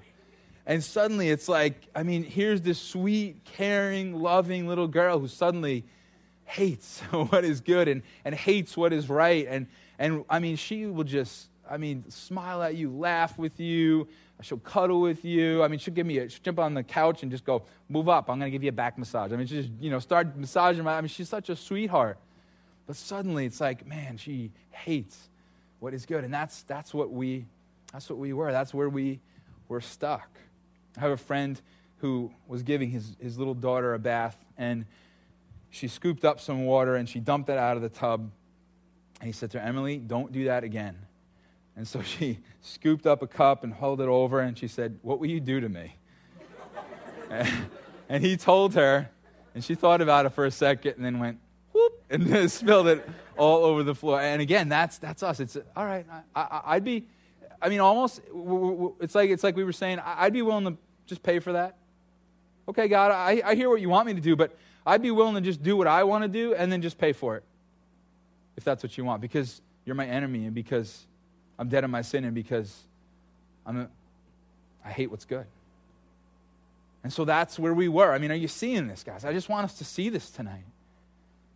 And 0.67 0.85
suddenly 0.85 1.31
it's 1.31 1.49
like, 1.49 1.89
I 1.95 2.03
mean, 2.03 2.25
here's 2.25 2.61
this 2.61 2.79
sweet, 2.79 3.43
caring, 3.45 4.15
loving 4.15 4.67
little 4.67 4.87
girl 4.87 5.19
who 5.19 5.27
suddenly 5.27 5.87
hates 6.45 7.01
what 7.11 7.45
is 7.45 7.61
good 7.63 7.89
and, 7.89 8.03
and 8.25 8.35
hates 8.35 8.77
what 8.77 8.93
is 8.93 9.09
right. 9.09 9.47
And, 9.49 9.67
and 9.99 10.25
I 10.29 10.41
mean, 10.41 10.57
she 10.57 10.87
will 10.87 11.05
just, 11.05 11.49
I 11.69 11.79
mean, 11.79 12.11
smile 12.11 12.63
at 12.63 12.75
you, 12.75 12.91
laugh 12.91 13.39
with 13.39 13.59
you, 13.61 14.09
She'll 14.41 14.59
cuddle 14.59 15.01
with 15.01 15.25
you. 15.25 15.65
I 15.65 15.69
mean, 15.69 15.81
she'll 15.81 15.95
give 15.95 16.07
me 16.07 16.19
a, 16.19 16.29
she'll 16.29 16.43
jump 16.43 16.61
on 16.61 16.75
the 16.75 16.85
couch 16.85 17.23
and 17.23 17.31
just 17.31 17.45
go, 17.45 17.65
move 17.89 18.09
up. 18.09 18.31
I'm 18.31 18.39
going 18.39 18.51
to 18.51 18.55
give 18.55 18.63
you 18.63 18.69
a 18.69 18.73
back 18.73 18.97
massage. 18.97 19.33
I 19.33 19.37
mean, 19.37 19.49
she 19.49 19.63
just, 19.63 19.71
you 19.81 19.91
know, 19.91 19.99
start 19.99 20.37
massaging 20.37 20.85
my, 20.85 20.97
I 20.97 21.01
mean, 21.01 21.09
she's 21.09 21.29
such 21.29 21.49
a 21.49 21.57
sweetheart. 21.57 22.19
But 22.87 22.97
suddenly 22.97 23.47
it's 23.47 23.61
like, 23.61 23.87
man, 23.87 24.17
she 24.17 24.53
hates 24.71 25.29
what 25.81 25.93
is 25.93 26.07
good. 26.07 26.23
And 26.25 26.33
that's, 26.33 26.63
that's 26.63 26.95
what 26.95 27.11
we, 27.11 27.47
that's 27.93 28.09
what 28.09 28.19
we 28.19 28.33
were. 28.33 28.53
That's 28.53 28.73
where 28.73 28.89
we 28.89 29.21
were 29.69 29.81
stuck. 29.81 30.31
I 30.97 31.01
have 31.01 31.11
a 31.11 31.17
friend 31.17 31.61
who 31.99 32.31
was 32.47 32.63
giving 32.63 32.91
his, 32.91 33.17
his 33.21 33.39
little 33.39 33.55
daughter 33.55 33.95
a 33.95 33.99
bath 33.99 34.37
and 34.57 34.87
she 35.71 35.89
scooped 35.89 36.25
up 36.25 36.41
some 36.41 36.65
water 36.65 36.97
and 36.97 37.09
she 37.09 37.21
dumped 37.21 37.51
it 37.51 37.59
out 37.59 37.77
of 37.77 37.83
the 37.83 37.89
tub. 37.89 38.31
And 39.21 39.27
he 39.27 39.33
said 39.33 39.51
to 39.51 39.61
her, 39.61 39.67
Emily, 39.67 39.99
don't 39.99 40.33
do 40.33 40.45
that 40.45 40.65
again. 40.65 40.97
And 41.79 41.87
so 41.87 42.03
she 42.03 42.41
scooped 42.61 43.07
up 43.07 43.23
a 43.23 43.27
cup 43.27 43.65
and 43.65 43.73
held 43.73 44.03
it 44.03 44.09
over, 44.09 44.41
and 44.41 44.59
she 44.59 44.69
said, 44.69 44.99
What 45.01 45.21
will 45.21 45.29
you 45.29 45.41
do 45.41 45.61
to 45.61 45.69
me? 45.69 45.97
and 48.09 48.23
he 48.23 48.37
told 48.37 48.75
her, 48.75 49.09
and 49.55 49.65
she 49.65 49.75
thought 49.75 50.01
about 50.01 50.27
it 50.27 50.31
for 50.31 50.45
a 50.45 50.51
second 50.51 50.95
and 50.97 51.05
then 51.05 51.19
went, 51.19 51.39
whoop, 51.73 52.03
and 52.11 52.27
then 52.27 52.49
spilled 52.49 52.89
it 52.89 53.09
all 53.37 53.65
over 53.65 53.83
the 53.83 53.95
floor. 53.95 54.21
And 54.21 54.41
again, 54.43 54.69
that's, 54.69 54.99
that's 54.99 55.23
us. 55.23 55.41
It's, 55.41 55.57
all 55.77 55.85
right, 55.85 56.07
I, 56.35 56.75
would 56.75 56.85
be, 56.85 57.07
I 57.61 57.69
mean, 57.69 57.81
almost, 57.81 58.21
it's 59.01 59.15
like, 59.15 59.31
it's 59.31 59.45
like 59.45 59.57
we 59.57 59.65
were 59.65 59.73
saying, 59.73 60.01
I'd 60.05 60.33
be 60.33 60.43
willing 60.43 60.65
to 60.65 60.77
just 61.07 61.23
pay 61.23 61.39
for 61.39 61.53
that. 61.53 61.77
Okay, 62.69 62.89
God, 62.89 63.13
I, 63.13 63.43
I 63.45 63.55
hear 63.55 63.69
what 63.69 63.81
you 63.81 63.89
want 63.89 64.07
me 64.07 64.15
to 64.15 64.21
do, 64.21 64.37
but 64.37 64.57
I'd 64.87 65.03
be 65.03 65.11
willing 65.11 65.35
to 65.35 65.41
just 65.41 65.63
do 65.63 65.77
what 65.77 65.87
I 65.87 66.05
want 66.05 66.25
to 66.25 66.29
do 66.29 66.55
and 66.55 66.71
then 66.71 66.83
just 66.83 66.99
pay 66.99 67.13
for 67.13 67.37
it, 67.37 67.45
if 68.57 68.65
that's 68.65 68.83
what 68.83 68.97
you 68.97 69.05
want, 69.05 69.21
because 69.21 69.61
you're 69.85 69.97
my 69.97 70.07
enemy 70.07 70.45
and 70.45 70.55
because 70.55 71.07
I'm 71.59 71.69
dead 71.69 71.85
in 71.85 71.91
my 71.91 72.03
sin 72.03 72.25
and 72.25 72.35
because 72.35 72.75
I'm 73.67 73.81
a, 73.81 73.89
I 74.85 74.91
hate 74.91 75.11
what's 75.11 75.25
good. 75.25 75.47
And 77.03 77.13
so 77.13 77.25
that's 77.25 77.59
where 77.59 77.75
we 77.75 77.89
were. 77.89 78.13
I 78.13 78.19
mean, 78.19 78.31
are 78.31 78.37
you 78.37 78.49
seeing 78.49 78.89
this, 78.89 79.03
guys? 79.03 79.25
I 79.25 79.33
just 79.33 79.49
want 79.49 79.65
us 79.65 79.79
to 79.79 79.85
see 79.85 80.09
this 80.09 80.31
tonight. 80.31 80.65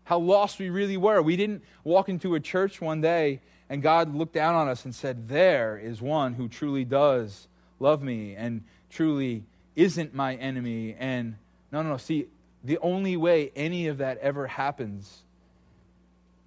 How 0.04 0.18
lost 0.18 0.58
we 0.58 0.70
really 0.70 0.96
were. 0.96 1.22
We 1.22 1.36
didn't 1.36 1.62
walk 1.84 2.08
into 2.08 2.34
a 2.34 2.40
church 2.40 2.80
one 2.80 3.00
day 3.00 3.40
and 3.68 3.82
God 3.82 4.14
looked 4.14 4.34
down 4.34 4.54
on 4.54 4.68
us 4.68 4.84
and 4.84 4.94
said, 4.94 5.28
There 5.28 5.78
is 5.78 6.02
one 6.02 6.34
who 6.34 6.48
truly 6.48 6.84
does 6.84 7.48
love 7.80 8.02
me 8.02 8.34
and 8.34 8.64
truly 8.90 9.44
isn't 9.76 10.14
my 10.14 10.34
enemy. 10.34 10.94
And 10.98 11.36
no, 11.70 11.82
no, 11.82 11.90
no. 11.90 11.96
See, 11.96 12.26
the 12.62 12.78
only 12.78 13.16
way 13.16 13.50
any 13.56 13.86
of 13.86 13.98
that 13.98 14.18
ever 14.18 14.46
happens 14.46 15.22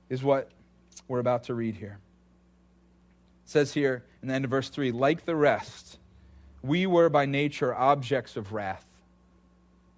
is 0.09 0.23
what 0.23 0.51
we're 1.07 1.19
about 1.19 1.45
to 1.45 1.53
read 1.53 1.75
here. 1.75 1.99
It 3.45 3.49
says 3.49 3.73
here 3.73 4.03
in 4.21 4.27
the 4.27 4.33
end 4.33 4.45
of 4.45 4.51
verse 4.51 4.69
3 4.69 4.91
like 4.91 5.25
the 5.25 5.35
rest, 5.35 5.97
we 6.61 6.87
were 6.87 7.09
by 7.09 7.25
nature 7.25 7.73
objects 7.73 8.35
of 8.35 8.53
wrath. 8.53 8.85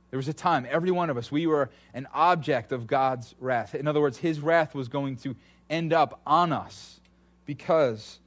There 0.10 0.18
was 0.18 0.28
a 0.28 0.34
time, 0.34 0.66
every 0.70 0.92
one 0.92 1.10
of 1.10 1.18
us, 1.18 1.32
we 1.32 1.48
were 1.48 1.70
an 1.94 2.08
object 2.14 2.72
of 2.72 2.88
God's 2.88 3.36
wrath. 3.40 3.76
In 3.76 3.88
other 3.88 4.02
words, 4.02 4.18
his 4.18 4.40
wrath 4.40 4.74
was 4.74 4.88
going 4.88 5.18
to 5.18 5.36
end 5.70 5.92
up 5.92 6.22
on 6.26 6.54
us 6.54 7.00
because 7.46 8.20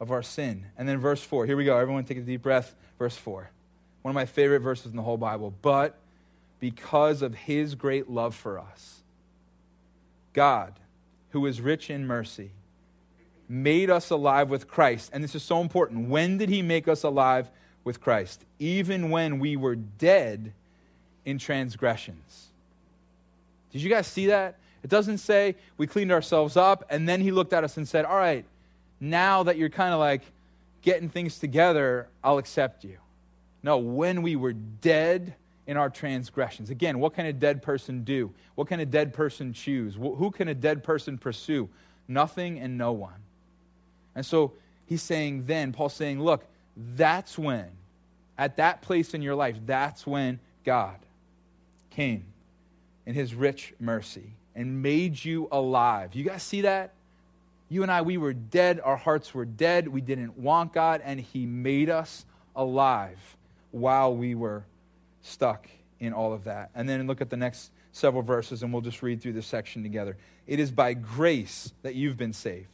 of 0.00 0.10
our 0.10 0.22
sin. 0.22 0.66
And 0.76 0.88
then 0.88 0.98
verse 0.98 1.22
4, 1.22 1.46
here 1.46 1.56
we 1.56 1.64
go. 1.64 1.76
Everyone 1.76 2.04
take 2.04 2.18
a 2.18 2.22
deep 2.22 2.42
breath. 2.42 2.74
Verse 2.98 3.16
4. 3.16 3.50
One 4.02 4.10
of 4.10 4.14
my 4.14 4.26
favorite 4.26 4.60
verses 4.60 4.86
in 4.86 4.96
the 4.96 5.02
whole 5.02 5.16
Bible. 5.16 5.54
But 5.62 5.96
because 6.60 7.22
of 7.22 7.34
his 7.34 7.74
great 7.74 8.08
love 8.10 8.34
for 8.34 8.58
us, 8.58 9.02
God, 10.32 10.74
who 11.30 11.46
is 11.46 11.60
rich 11.60 11.90
in 11.90 12.06
mercy, 12.06 12.50
made 13.48 13.90
us 13.90 14.10
alive 14.10 14.50
with 14.50 14.68
Christ. 14.68 15.10
And 15.12 15.24
this 15.24 15.34
is 15.34 15.42
so 15.42 15.60
important. 15.60 16.08
When 16.08 16.38
did 16.38 16.48
he 16.48 16.62
make 16.62 16.88
us 16.88 17.02
alive 17.02 17.50
with 17.84 18.00
Christ? 18.00 18.44
Even 18.58 19.10
when 19.10 19.38
we 19.38 19.56
were 19.56 19.76
dead 19.76 20.52
in 21.24 21.38
transgressions. 21.38 22.48
Did 23.72 23.82
you 23.82 23.90
guys 23.90 24.06
see 24.06 24.26
that? 24.26 24.56
It 24.82 24.90
doesn't 24.90 25.18
say 25.18 25.56
we 25.76 25.86
cleaned 25.86 26.12
ourselves 26.12 26.56
up 26.56 26.84
and 26.90 27.08
then 27.08 27.20
he 27.20 27.30
looked 27.30 27.52
at 27.52 27.64
us 27.64 27.76
and 27.76 27.86
said, 27.86 28.04
All 28.04 28.16
right, 28.16 28.44
now 29.00 29.42
that 29.42 29.56
you're 29.56 29.68
kind 29.68 29.92
of 29.92 30.00
like 30.00 30.22
getting 30.82 31.08
things 31.08 31.38
together, 31.38 32.08
I'll 32.22 32.38
accept 32.38 32.84
you. 32.84 32.98
No, 33.62 33.78
when 33.78 34.22
we 34.22 34.36
were 34.36 34.52
dead 34.52 35.34
in 35.68 35.76
our 35.76 35.90
transgressions. 35.90 36.70
Again, 36.70 36.98
what 36.98 37.14
can 37.14 37.26
a 37.26 37.32
dead 37.32 37.62
person 37.62 38.02
do? 38.02 38.32
What 38.54 38.68
can 38.68 38.80
a 38.80 38.86
dead 38.86 39.12
person 39.12 39.52
choose? 39.52 39.94
Who 39.94 40.30
can 40.30 40.48
a 40.48 40.54
dead 40.54 40.82
person 40.82 41.18
pursue? 41.18 41.68
Nothing 42.08 42.58
and 42.58 42.78
no 42.78 42.90
one. 42.92 43.20
And 44.18 44.26
so 44.26 44.50
he's 44.84 45.00
saying, 45.00 45.44
then, 45.46 45.72
Paul's 45.72 45.94
saying, 45.94 46.20
look, 46.20 46.44
that's 46.76 47.38
when, 47.38 47.68
at 48.36 48.56
that 48.56 48.82
place 48.82 49.14
in 49.14 49.22
your 49.22 49.36
life, 49.36 49.54
that's 49.64 50.04
when 50.08 50.40
God 50.64 50.96
came 51.90 52.24
in 53.06 53.14
his 53.14 53.32
rich 53.32 53.74
mercy 53.78 54.32
and 54.56 54.82
made 54.82 55.24
you 55.24 55.46
alive. 55.52 56.16
You 56.16 56.24
guys 56.24 56.42
see 56.42 56.62
that? 56.62 56.94
You 57.68 57.84
and 57.84 57.92
I, 57.92 58.02
we 58.02 58.16
were 58.16 58.32
dead. 58.32 58.80
Our 58.82 58.96
hearts 58.96 59.32
were 59.32 59.44
dead. 59.44 59.86
We 59.86 60.00
didn't 60.00 60.36
want 60.36 60.72
God, 60.72 61.00
and 61.04 61.20
he 61.20 61.46
made 61.46 61.88
us 61.88 62.24
alive 62.56 63.36
while 63.70 64.16
we 64.16 64.34
were 64.34 64.64
stuck 65.22 65.68
in 66.00 66.12
all 66.12 66.32
of 66.32 66.42
that. 66.42 66.70
And 66.74 66.88
then 66.88 67.06
look 67.06 67.20
at 67.20 67.30
the 67.30 67.36
next 67.36 67.70
several 67.92 68.24
verses, 68.24 68.64
and 68.64 68.72
we'll 68.72 68.82
just 68.82 69.00
read 69.00 69.22
through 69.22 69.34
this 69.34 69.46
section 69.46 69.84
together. 69.84 70.16
It 70.48 70.58
is 70.58 70.72
by 70.72 70.94
grace 70.94 71.72
that 71.82 71.94
you've 71.94 72.16
been 72.16 72.32
saved. 72.32 72.66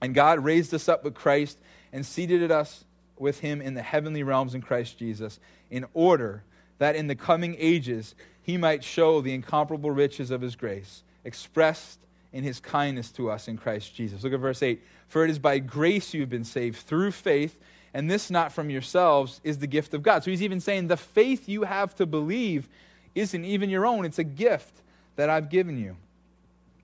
And 0.00 0.14
God 0.14 0.42
raised 0.44 0.72
us 0.72 0.88
up 0.88 1.04
with 1.04 1.14
Christ 1.14 1.58
and 1.92 2.04
seated 2.06 2.50
us 2.50 2.84
with 3.18 3.40
him 3.40 3.60
in 3.60 3.74
the 3.74 3.82
heavenly 3.82 4.22
realms 4.22 4.54
in 4.54 4.62
Christ 4.62 4.98
Jesus, 4.98 5.38
in 5.70 5.84
order 5.92 6.42
that 6.78 6.96
in 6.96 7.06
the 7.06 7.14
coming 7.14 7.54
ages 7.58 8.14
he 8.42 8.56
might 8.56 8.82
show 8.82 9.20
the 9.20 9.34
incomparable 9.34 9.90
riches 9.90 10.30
of 10.30 10.40
his 10.40 10.56
grace, 10.56 11.02
expressed 11.24 12.00
in 12.32 12.42
his 12.44 12.60
kindness 12.60 13.10
to 13.12 13.30
us 13.30 13.48
in 13.48 13.56
Christ 13.56 13.94
Jesus. 13.94 14.22
Look 14.24 14.32
at 14.32 14.40
verse 14.40 14.62
8. 14.62 14.82
For 15.08 15.24
it 15.24 15.30
is 15.30 15.38
by 15.38 15.58
grace 15.58 16.14
you 16.14 16.20
have 16.20 16.30
been 16.30 16.44
saved 16.44 16.78
through 16.78 17.10
faith, 17.10 17.60
and 17.92 18.10
this 18.10 18.30
not 18.30 18.52
from 18.52 18.70
yourselves 18.70 19.40
is 19.42 19.58
the 19.58 19.66
gift 19.66 19.92
of 19.92 20.02
God. 20.02 20.22
So 20.24 20.30
he's 20.30 20.42
even 20.42 20.60
saying 20.60 20.86
the 20.86 20.96
faith 20.96 21.48
you 21.48 21.64
have 21.64 21.94
to 21.96 22.06
believe 22.06 22.68
isn't 23.14 23.44
even 23.44 23.68
your 23.68 23.84
own, 23.84 24.04
it's 24.04 24.20
a 24.20 24.24
gift 24.24 24.82
that 25.16 25.28
I've 25.28 25.50
given 25.50 25.76
you. 25.76 25.96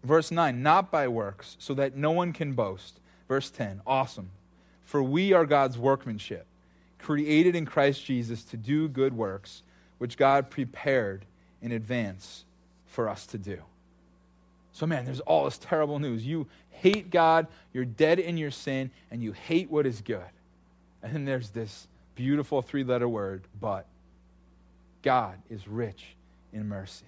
Verse 0.02 0.30
9, 0.30 0.62
not 0.62 0.90
by 0.90 1.08
works, 1.08 1.56
so 1.58 1.72
that 1.74 1.96
no 1.96 2.10
one 2.10 2.32
can 2.32 2.52
boast. 2.52 3.00
Verse 3.28 3.50
10, 3.50 3.82
awesome. 3.86 4.30
For 4.84 5.02
we 5.02 5.32
are 5.32 5.46
God's 5.46 5.78
workmanship, 5.78 6.46
created 6.98 7.56
in 7.56 7.66
Christ 7.66 8.04
Jesus 8.04 8.44
to 8.44 8.56
do 8.56 8.88
good 8.88 9.14
works, 9.14 9.62
which 9.98 10.16
God 10.16 10.50
prepared 10.50 11.24
in 11.60 11.72
advance 11.72 12.44
for 12.86 13.08
us 13.08 13.26
to 13.26 13.38
do. 13.38 13.62
So, 14.72 14.86
man, 14.86 15.04
there's 15.04 15.20
all 15.20 15.44
this 15.44 15.58
terrible 15.58 15.98
news. 15.98 16.26
You 16.26 16.46
hate 16.70 17.10
God, 17.10 17.46
you're 17.72 17.84
dead 17.84 18.18
in 18.18 18.36
your 18.36 18.50
sin, 18.50 18.90
and 19.10 19.22
you 19.22 19.32
hate 19.32 19.70
what 19.70 19.86
is 19.86 20.00
good. 20.00 20.22
And 21.02 21.14
then 21.14 21.24
there's 21.24 21.50
this 21.50 21.88
beautiful 22.14 22.62
three 22.62 22.84
letter 22.84 23.08
word, 23.08 23.44
but. 23.60 23.86
God 25.06 25.38
is 25.48 25.68
rich 25.68 26.16
in 26.52 26.66
mercy. 26.66 27.06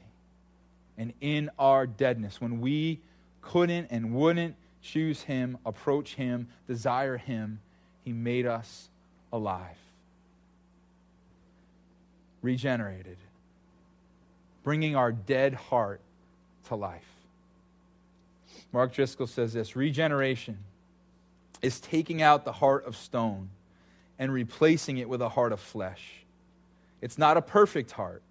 And 0.97 1.13
in 1.21 1.51
our 1.59 1.85
deadness, 1.85 2.41
when 2.41 2.61
we 2.61 3.01
couldn't 3.43 3.89
and 3.91 4.15
wouldn't 4.15 4.55
choose 4.83 5.23
Him, 5.23 5.59
approach 5.65 6.15
Him, 6.15 6.49
desire 6.67 7.17
Him, 7.17 7.61
He 8.05 8.13
made 8.13 8.47
us 8.47 8.89
alive. 9.33 9.77
Regenerated, 12.43 13.19
bringing 14.63 14.97
our 14.97 15.13
dead 15.13 15.55
heart 15.55 16.01
to 16.69 16.77
life. 16.77 17.03
Mark 18.73 18.93
Driscoll 18.93 19.27
says 19.27 19.53
this 19.53 19.75
regeneration 19.75 20.59
is 21.63 21.81
taking 21.81 22.23
out 22.23 22.45
the 22.45 22.53
heart 22.53 22.87
of 22.87 22.97
stone 22.97 23.49
and 24.19 24.33
replacing 24.33 24.99
it 24.99 25.09
with 25.09 25.23
a 25.23 25.29
heart 25.29 25.53
of 25.53 25.61
flesh. 25.61 26.25
It's 27.01 27.19
not 27.19 27.37
a 27.37 27.43
perfect 27.43 27.93
heart. 27.93 28.23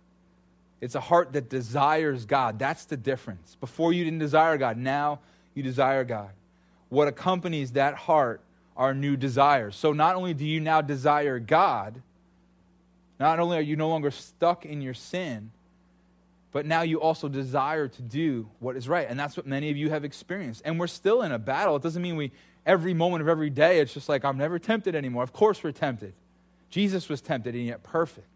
It's 0.80 0.96
a 0.96 1.00
heart 1.00 1.34
that 1.34 1.50
desires 1.50 2.26
God. 2.26 2.60
That's 2.60 2.86
the 2.86 2.98
difference. 2.98 3.56
Before 3.60 3.94
you 3.94 4.04
didn't 4.04 4.20
desire 4.20 4.58
God, 4.58 4.78
now 4.78 5.20
you 5.58 5.64
desire 5.64 6.06
God 6.06 6.30
what 6.90 7.08
accompanies 7.08 7.74
that 7.74 7.96
heart 7.96 8.42
are 8.76 8.94
new 8.94 9.18
desires. 9.18 9.76
So 9.76 9.92
not 9.94 10.16
only 10.16 10.34
do 10.34 10.46
you 10.46 10.60
now 10.60 10.82
desire 10.82 11.40
God, 11.40 12.02
not 13.20 13.40
only 13.40 13.58
are 13.58 13.62
you 13.62 13.76
no 13.76 13.90
longer 13.90 14.12
stuck 14.12 14.66
in 14.66 14.82
your 14.82 14.94
sin, 14.94 15.52
but 16.52 16.66
now 16.66 16.82
you 16.82 17.02
also 17.02 17.28
desire 17.28 17.88
to 17.88 18.02
do 18.02 18.48
what 18.60 18.76
is 18.78 18.88
right. 18.88 19.08
And 19.10 19.20
that's 19.20 19.36
what 19.36 19.46
many 19.46 19.70
of 19.70 19.78
you 19.78 19.90
have 19.90 20.06
experienced. 20.06 20.62
And 20.64 20.80
we're 20.80 20.88
still 20.88 21.24
in 21.24 21.32
a 21.32 21.40
battle. 21.40 21.76
It 21.76 21.84
doesn't 21.84 22.02
mean 22.02 22.16
we, 22.16 22.32
every 22.66 22.94
moment 22.94 23.22
of 23.22 23.28
every 23.28 23.50
day, 23.50 23.80
it's 23.80 23.94
just 23.94 24.08
like, 24.08 24.24
I'm 24.24 24.38
never 24.38 24.60
tempted 24.60 24.96
anymore. 24.96 25.24
Of 25.24 25.34
course 25.34 25.64
we're 25.64 25.72
tempted. 25.72 26.14
Jesus 26.70 27.10
was 27.10 27.22
tempted 27.22 27.56
and 27.56 27.66
yet 27.66 27.84
perfect, 27.84 28.28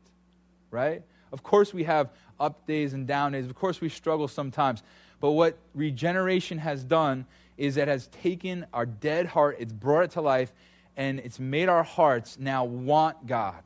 right? 0.72 1.04
Of 1.32 1.44
course 1.44 1.74
we 1.74 1.84
have 1.84 2.10
up 2.40 2.66
days 2.66 2.94
and 2.94 3.08
down 3.08 3.32
days. 3.32 3.46
Of 3.46 3.56
course 3.56 3.80
we 3.80 3.90
struggle 3.90 4.28
sometimes. 4.28 4.84
But 5.22 5.32
what 5.32 5.58
regeneration 5.74 6.58
has 6.58 6.84
done 6.84 7.26
is 7.58 7.78
it 7.78 7.88
has 7.88 8.08
taken 8.08 8.66
our 8.74 8.86
dead 8.86 9.28
heart, 9.28 9.58
it's 9.60 9.72
brought 9.72 10.04
it 10.04 10.12
to 10.12 10.22
life, 10.22 10.52
and 10.98 11.20
it's 11.20 11.40
made 11.40 11.70
our 11.70 11.84
hearts 11.84 12.38
now 12.40 12.66
want 12.66 13.28
God 13.28 13.64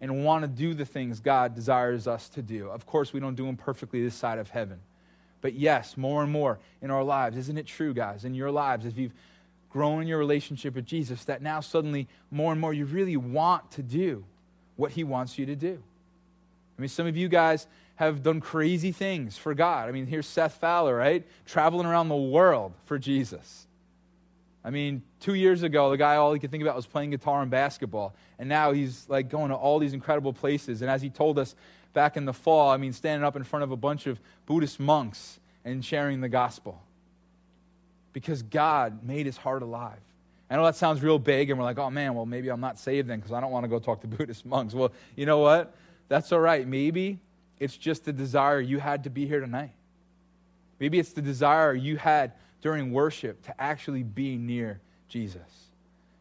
and 0.00 0.24
want 0.24 0.42
to 0.42 0.48
do 0.48 0.74
the 0.74 0.84
things 0.84 1.20
God 1.20 1.54
desires 1.54 2.06
us 2.06 2.28
to 2.30 2.42
do. 2.42 2.68
Of 2.68 2.86
course, 2.86 3.12
we 3.12 3.20
don't 3.20 3.34
do 3.34 3.46
them 3.46 3.56
perfectly 3.56 4.04
this 4.04 4.14
side 4.14 4.38
of 4.38 4.50
heaven. 4.50 4.78
But 5.40 5.54
yes, 5.54 5.96
more 5.96 6.22
and 6.22 6.30
more 6.30 6.58
in 6.82 6.90
our 6.90 7.02
lives. 7.02 7.36
Isn't 7.36 7.58
it 7.58 7.66
true, 7.66 7.94
guys? 7.94 8.24
In 8.24 8.34
your 8.34 8.50
lives, 8.50 8.84
if 8.84 8.98
you've 8.98 9.14
grown 9.70 10.02
in 10.02 10.08
your 10.08 10.18
relationship 10.18 10.74
with 10.74 10.84
Jesus, 10.84 11.24
that 11.24 11.40
now 11.40 11.60
suddenly 11.60 12.08
more 12.30 12.52
and 12.52 12.60
more 12.60 12.74
you 12.74 12.84
really 12.84 13.16
want 13.16 13.70
to 13.72 13.82
do 13.82 14.24
what 14.76 14.92
He 14.92 15.04
wants 15.04 15.38
you 15.38 15.46
to 15.46 15.56
do. 15.56 15.82
I 16.78 16.80
mean, 16.80 16.88
some 16.88 17.06
of 17.06 17.16
you 17.16 17.28
guys 17.28 17.66
have 18.00 18.22
done 18.22 18.40
crazy 18.40 18.92
things 18.92 19.36
for 19.36 19.52
God. 19.52 19.86
I 19.86 19.92
mean, 19.92 20.06
here's 20.06 20.26
Seth 20.26 20.54
Fowler, 20.54 20.96
right? 20.96 21.22
Traveling 21.44 21.86
around 21.86 22.08
the 22.08 22.16
world 22.16 22.72
for 22.86 22.98
Jesus. 22.98 23.66
I 24.64 24.70
mean, 24.70 25.02
two 25.20 25.34
years 25.34 25.62
ago, 25.62 25.90
the 25.90 25.98
guy, 25.98 26.16
all 26.16 26.32
he 26.32 26.40
could 26.40 26.50
think 26.50 26.62
about 26.62 26.76
was 26.76 26.86
playing 26.86 27.10
guitar 27.10 27.42
and 27.42 27.50
basketball. 27.50 28.14
And 28.38 28.48
now 28.48 28.72
he's 28.72 29.06
like 29.10 29.28
going 29.28 29.50
to 29.50 29.54
all 29.54 29.78
these 29.78 29.92
incredible 29.92 30.32
places. 30.32 30.80
And 30.80 30.90
as 30.90 31.02
he 31.02 31.10
told 31.10 31.38
us 31.38 31.54
back 31.92 32.16
in 32.16 32.24
the 32.24 32.32
fall, 32.32 32.70
I 32.70 32.78
mean, 32.78 32.94
standing 32.94 33.22
up 33.22 33.36
in 33.36 33.44
front 33.44 33.64
of 33.64 33.70
a 33.70 33.76
bunch 33.76 34.06
of 34.06 34.18
Buddhist 34.46 34.80
monks 34.80 35.38
and 35.62 35.84
sharing 35.84 36.22
the 36.22 36.28
gospel. 36.30 36.82
Because 38.14 38.40
God 38.40 39.04
made 39.04 39.26
his 39.26 39.36
heart 39.36 39.60
alive. 39.60 40.00
I 40.48 40.56
know 40.56 40.64
that 40.64 40.76
sounds 40.76 41.02
real 41.02 41.18
big, 41.18 41.50
and 41.50 41.58
we're 41.58 41.66
like, 41.66 41.78
oh 41.78 41.90
man, 41.90 42.14
well, 42.14 42.24
maybe 42.24 42.48
I'm 42.48 42.62
not 42.62 42.78
saved 42.78 43.08
then 43.08 43.18
because 43.18 43.32
I 43.32 43.42
don't 43.42 43.50
want 43.52 43.64
to 43.64 43.68
go 43.68 43.78
talk 43.78 44.00
to 44.00 44.06
Buddhist 44.16 44.46
monks. 44.46 44.72
Well, 44.72 44.90
you 45.16 45.26
know 45.26 45.40
what? 45.40 45.74
That's 46.08 46.32
all 46.32 46.40
right. 46.40 46.66
Maybe 46.66 47.18
it's 47.60 47.76
just 47.76 48.06
the 48.06 48.12
desire 48.12 48.60
you 48.60 48.80
had 48.80 49.04
to 49.04 49.10
be 49.10 49.26
here 49.26 49.40
tonight. 49.40 49.72
Maybe 50.80 50.98
it's 50.98 51.12
the 51.12 51.22
desire 51.22 51.74
you 51.74 51.98
had 51.98 52.32
during 52.62 52.92
worship 52.92 53.42
to 53.44 53.60
actually 53.60 54.02
be 54.02 54.36
near 54.36 54.80
Jesus. 55.08 55.68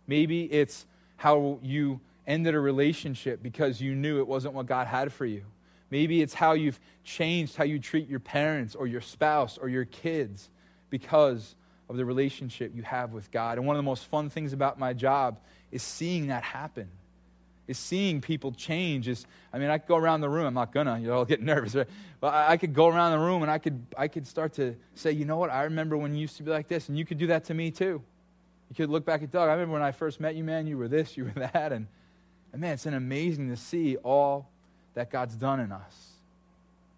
Maybe 0.06 0.43
it's 0.43 0.86
how 1.15 1.60
you 1.63 2.02
ended 2.28 2.56
a 2.56 2.60
relationship 2.60 3.41
because 3.41 3.82
you 3.82 3.95
knew 3.95 4.19
it 4.19 4.28
wasn't 4.28 4.54
what 4.54 4.65
God 4.65 4.88
had 4.88 5.13
for 5.13 5.25
you. 5.25 5.43
Maybe 5.89 6.21
it's 6.21 6.34
how 6.34 6.54
you've 6.54 6.80
changed 7.04 7.56
how 7.56 7.63
you 7.63 7.80
treat 7.80 8.08
your 8.08 8.19
parents 8.19 8.75
or 8.75 8.86
your 8.86 9.02
spouse 9.02 9.58
or 9.58 9.69
your 9.69 9.86
kids 9.86 10.49
because 10.89 11.56
of 11.89 11.97
the 11.97 12.06
relationship 12.06 12.73
you 12.75 12.84
have 12.84 13.13
with 13.13 13.32
God. 13.32 13.58
And 13.58 13.65
one 13.65 13.75
of 13.75 13.80
the 13.80 13.84
most 13.84 14.06
fun 14.06 14.30
things 14.30 14.54
about 14.54 14.78
my 14.78 14.93
job 14.93 15.39
is 15.71 15.82
seeing 15.82 16.28
that 16.28 16.43
happen 16.43 16.89
is 17.70 17.78
seeing 17.78 18.20
people 18.20 18.52
change. 18.52 19.08
Is 19.08 19.28
I 19.54 19.60
mean, 19.60 19.70
I 19.70 19.78
could 19.78 19.88
go 19.88 19.96
around 19.96 20.22
the 20.22 20.30
room. 20.30 20.48
I'm 20.48 20.56
not 20.56 20.74
gonna. 20.74 21.00
You 21.00 21.14
all 21.14 21.24
get 21.24 21.40
nervous, 21.54 21.76
right? 21.76 21.88
But 22.20 22.34
I, 22.34 22.54
I 22.54 22.58
could 22.58 22.74
go 22.74 22.88
around 22.88 23.12
the 23.12 23.20
room 23.20 23.44
and 23.44 23.52
I 23.52 23.60
could 23.60 23.86
I 23.96 24.08
could 24.08 24.26
start 24.26 24.54
to 24.54 24.76
say, 24.96 25.12
you 25.12 25.24
know 25.24 25.38
what? 25.38 25.52
I 25.52 25.64
remember 25.64 25.96
when 25.96 26.16
you 26.16 26.22
used 26.22 26.36
to 26.38 26.44
be 26.44 26.50
like 26.50 26.68
this, 26.68 26.90
and 26.90 26.98
you 26.98 27.06
could 27.06 27.20
do 27.20 27.28
that 27.28 27.46
to 27.46 27.54
me 27.54 27.70
too. 27.70 28.02
You 28.70 28.76
could 28.76 28.90
look 28.90 29.06
back 29.06 29.22
at 29.22 29.32
Doug. 29.32 29.48
I 29.48 29.54
remember 29.54 29.74
when 29.74 29.84
I 29.84 29.92
first 29.92 30.20
met 30.20 30.36
you, 30.36 30.44
man. 30.44 30.66
You 30.66 30.80
were 30.80 30.88
this, 30.88 31.16
you 31.16 31.26
were 31.26 31.32
that, 31.36 31.72
and, 31.72 31.88
and 32.52 32.60
man, 32.60 32.74
it's 32.74 32.88
an 32.88 32.96
amazing 32.96 33.50
to 33.50 33.56
see 33.56 33.98
all 33.98 34.50
that 34.96 35.12
God's 35.12 35.36
done 35.36 35.60
in 35.60 35.72
us. 35.72 36.08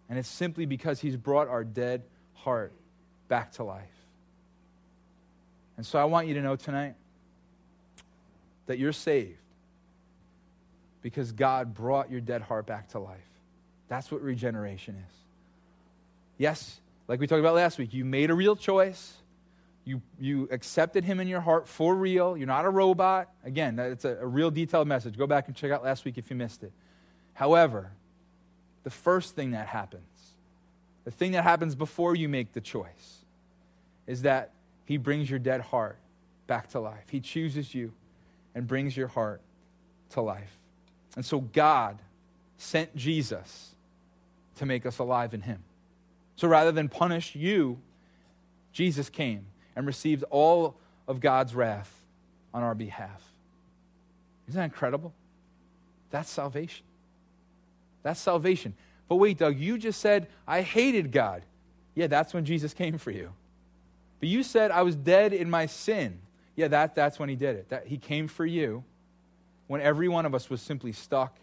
And 0.10 0.18
it's 0.18 0.30
simply 0.30 0.66
because 0.66 1.02
He's 1.02 1.18
brought 1.18 1.50
our 1.50 1.66
dead 1.66 2.04
heart 2.34 2.72
back 3.28 3.52
to 3.54 3.66
life. 3.66 3.84
And 5.76 5.86
so 5.86 6.00
I 6.00 6.06
want 6.06 6.28
you 6.28 6.34
to 6.36 6.42
know 6.42 6.56
tonight 6.56 6.96
that 8.68 8.80
you're 8.80 8.94
saved 8.94 9.41
because 11.02 11.32
God 11.32 11.74
brought 11.74 12.12
your 12.12 12.22
dead 12.22 12.42
heart 12.42 12.66
back 12.66 12.90
to 12.90 13.00
life. 13.00 13.18
That's 13.88 14.12
what 14.12 14.22
regeneration 14.22 14.96
is. 14.96 15.16
Yes, 16.38 16.80
like 17.08 17.20
we 17.20 17.28
talked 17.28 17.40
about 17.40 17.56
last 17.56 17.78
week, 17.78 17.94
you 17.94 18.06
made 18.06 18.30
a 18.30 18.34
real 18.34 18.56
choice. 18.56 19.14
You, 19.84 20.02
you 20.20 20.48
accepted 20.52 21.04
him 21.04 21.20
in 21.20 21.28
your 21.28 21.42
heart 21.42 21.68
for 21.68 21.96
real. 21.96 22.38
You're 22.38 22.48
not 22.48 22.66
a 22.66 22.70
robot. 22.70 23.30
Again, 23.44 23.80
it's 23.80 24.06
a, 24.06 24.18
a 24.22 24.26
real 24.26 24.52
detailed 24.52 24.88
message. 24.88 25.18
Go 25.18 25.28
back 25.28 25.48
and 25.48 25.56
check 25.56 25.72
out 25.72 25.84
last 25.84 26.06
week 26.06 26.18
if 26.18 26.30
you 26.30 26.36
missed 26.36 26.64
it. 26.64 26.72
However, 27.34 27.92
the 28.84 28.90
first 28.90 29.36
thing 29.36 29.52
that 29.52 29.68
happens, 29.68 30.04
the 31.04 31.12
thing 31.12 31.32
that 31.32 31.44
happens 31.44 31.76
before 31.76 32.16
you 32.16 32.30
make 32.30 32.54
the 32.54 32.62
choice, 32.62 33.26
is 34.08 34.22
that 34.22 34.52
he 34.86 34.98
brings 34.98 35.30
your 35.30 35.40
dead 35.40 35.62
heart 35.62 35.98
back 36.48 36.70
to 36.70 36.80
life. 36.80 37.06
He 37.10 37.20
chooses 37.20 37.74
you 37.74 37.92
and 38.54 38.68
brings 38.68 38.96
your 38.96 39.08
heart 39.08 39.42
to 40.12 40.22
life. 40.22 40.61
And 41.16 41.26
so 41.26 41.42
God 41.42 42.00
sent 42.58 42.96
Jesus 42.96 43.72
to 44.58 44.66
make 44.66 44.86
us 44.86 45.00
alive 45.00 45.34
in 45.34 45.42
Him. 45.42 45.64
So 46.36 46.48
rather 46.48 46.72
than 46.72 46.90
punish 46.90 47.36
you, 47.36 47.80
Jesus 48.72 49.10
came 49.10 49.46
and 49.76 49.86
received 49.86 50.24
all 50.30 50.76
of 51.08 51.20
God's 51.20 51.54
wrath 51.54 51.92
on 52.54 52.64
our 52.64 52.76
behalf. 52.76 53.22
Isn't 54.48 54.60
that 54.60 54.66
incredible? 54.66 55.14
That's 56.10 56.30
salvation. 56.30 56.86
That's 58.04 58.20
salvation. 58.20 58.74
But 59.08 59.16
wait, 59.16 59.38
Doug, 59.38 59.58
you 59.58 59.78
just 59.78 60.00
said, 60.00 60.28
I 60.48 60.62
hated 60.62 61.12
God. 61.12 61.44
Yeah, 61.96 62.08
that's 62.08 62.34
when 62.34 62.46
Jesus 62.46 62.74
came 62.74 62.98
for 62.98 63.12
you. 63.12 63.34
But 64.20 64.30
you 64.30 64.44
said, 64.44 64.72
I 64.72 64.84
was 64.84 64.96
dead 64.96 65.34
in 65.34 65.50
my 65.50 65.66
sin. 65.66 66.20
Yeah, 66.56 66.70
that, 66.70 66.96
that's 66.96 67.20
when 67.20 67.30
he 67.30 67.36
did 67.36 67.56
it. 67.56 67.70
That, 67.70 67.88
he 67.88 67.98
came 67.98 68.28
for 68.28 68.46
you 68.46 68.84
when 69.72 69.80
every 69.80 70.10
one 70.10 70.26
of 70.26 70.36
us 70.36 70.50
was 70.50 70.62
simply 70.62 70.92
stuck 70.92 71.34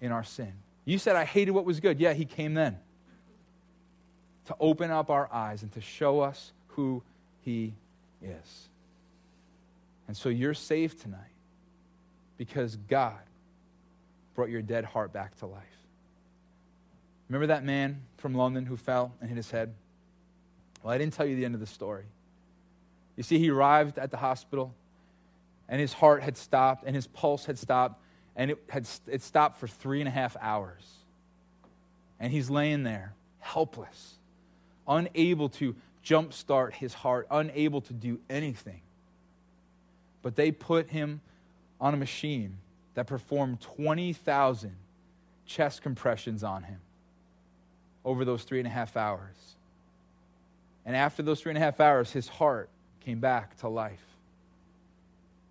in 0.00 0.12
our 0.12 0.24
sin. 0.24 0.50
You 0.86 0.96
said, 0.96 1.14
I 1.14 1.26
hated 1.26 1.50
what 1.50 1.66
was 1.66 1.78
good. 1.78 2.00
Yeah, 2.00 2.14
he 2.14 2.24
came 2.24 2.54
then 2.54 2.78
to 4.46 4.56
open 4.58 4.90
up 4.90 5.10
our 5.10 5.30
eyes 5.30 5.62
and 5.62 5.70
to 5.72 5.82
show 5.82 6.20
us 6.20 6.52
who 6.68 7.02
he 7.42 7.74
is. 8.22 8.68
And 10.08 10.16
so 10.16 10.30
you're 10.30 10.54
saved 10.54 11.02
tonight 11.02 11.20
because 12.38 12.76
God 12.76 13.20
brought 14.34 14.48
your 14.48 14.62
dead 14.62 14.86
heart 14.86 15.12
back 15.12 15.38
to 15.40 15.46
life. 15.46 15.60
Remember 17.28 17.48
that 17.48 17.62
man 17.62 18.00
from 18.16 18.34
London 18.34 18.64
who 18.64 18.78
fell 18.78 19.12
and 19.20 19.28
hit 19.28 19.36
his 19.36 19.50
head? 19.50 19.74
Well, 20.82 20.94
I 20.94 20.96
didn't 20.96 21.12
tell 21.12 21.26
you 21.26 21.36
the 21.36 21.44
end 21.44 21.52
of 21.52 21.60
the 21.60 21.66
story. 21.66 22.06
You 23.18 23.22
see, 23.22 23.38
he 23.38 23.50
arrived 23.50 23.98
at 23.98 24.10
the 24.10 24.16
hospital, 24.16 24.72
and 25.70 25.80
his 25.80 25.92
heart 25.92 26.22
had 26.22 26.36
stopped, 26.36 26.84
and 26.84 26.94
his 26.94 27.06
pulse 27.06 27.46
had 27.46 27.56
stopped, 27.56 28.02
and 28.36 28.50
it 28.50 28.58
had 28.68 28.86
it 29.06 29.22
stopped 29.22 29.58
for 29.58 29.68
three 29.68 30.00
and 30.00 30.08
a 30.08 30.10
half 30.10 30.36
hours. 30.40 30.84
And 32.18 32.32
he's 32.32 32.50
laying 32.50 32.82
there, 32.82 33.14
helpless, 33.38 34.16
unable 34.86 35.48
to 35.50 35.76
jumpstart 36.04 36.72
his 36.72 36.92
heart, 36.92 37.28
unable 37.30 37.80
to 37.82 37.92
do 37.92 38.18
anything. 38.28 38.80
But 40.22 40.34
they 40.34 40.50
put 40.50 40.90
him 40.90 41.20
on 41.80 41.94
a 41.94 41.96
machine 41.96 42.58
that 42.94 43.06
performed 43.06 43.60
20,000 43.60 44.74
chest 45.46 45.82
compressions 45.82 46.42
on 46.42 46.64
him 46.64 46.80
over 48.04 48.24
those 48.24 48.42
three 48.42 48.58
and 48.58 48.66
a 48.66 48.70
half 48.70 48.96
hours. 48.96 49.36
And 50.84 50.96
after 50.96 51.22
those 51.22 51.40
three 51.40 51.50
and 51.50 51.58
a 51.58 51.60
half 51.60 51.78
hours, 51.78 52.10
his 52.10 52.26
heart 52.28 52.68
came 53.00 53.20
back 53.20 53.56
to 53.58 53.68
life. 53.68 54.09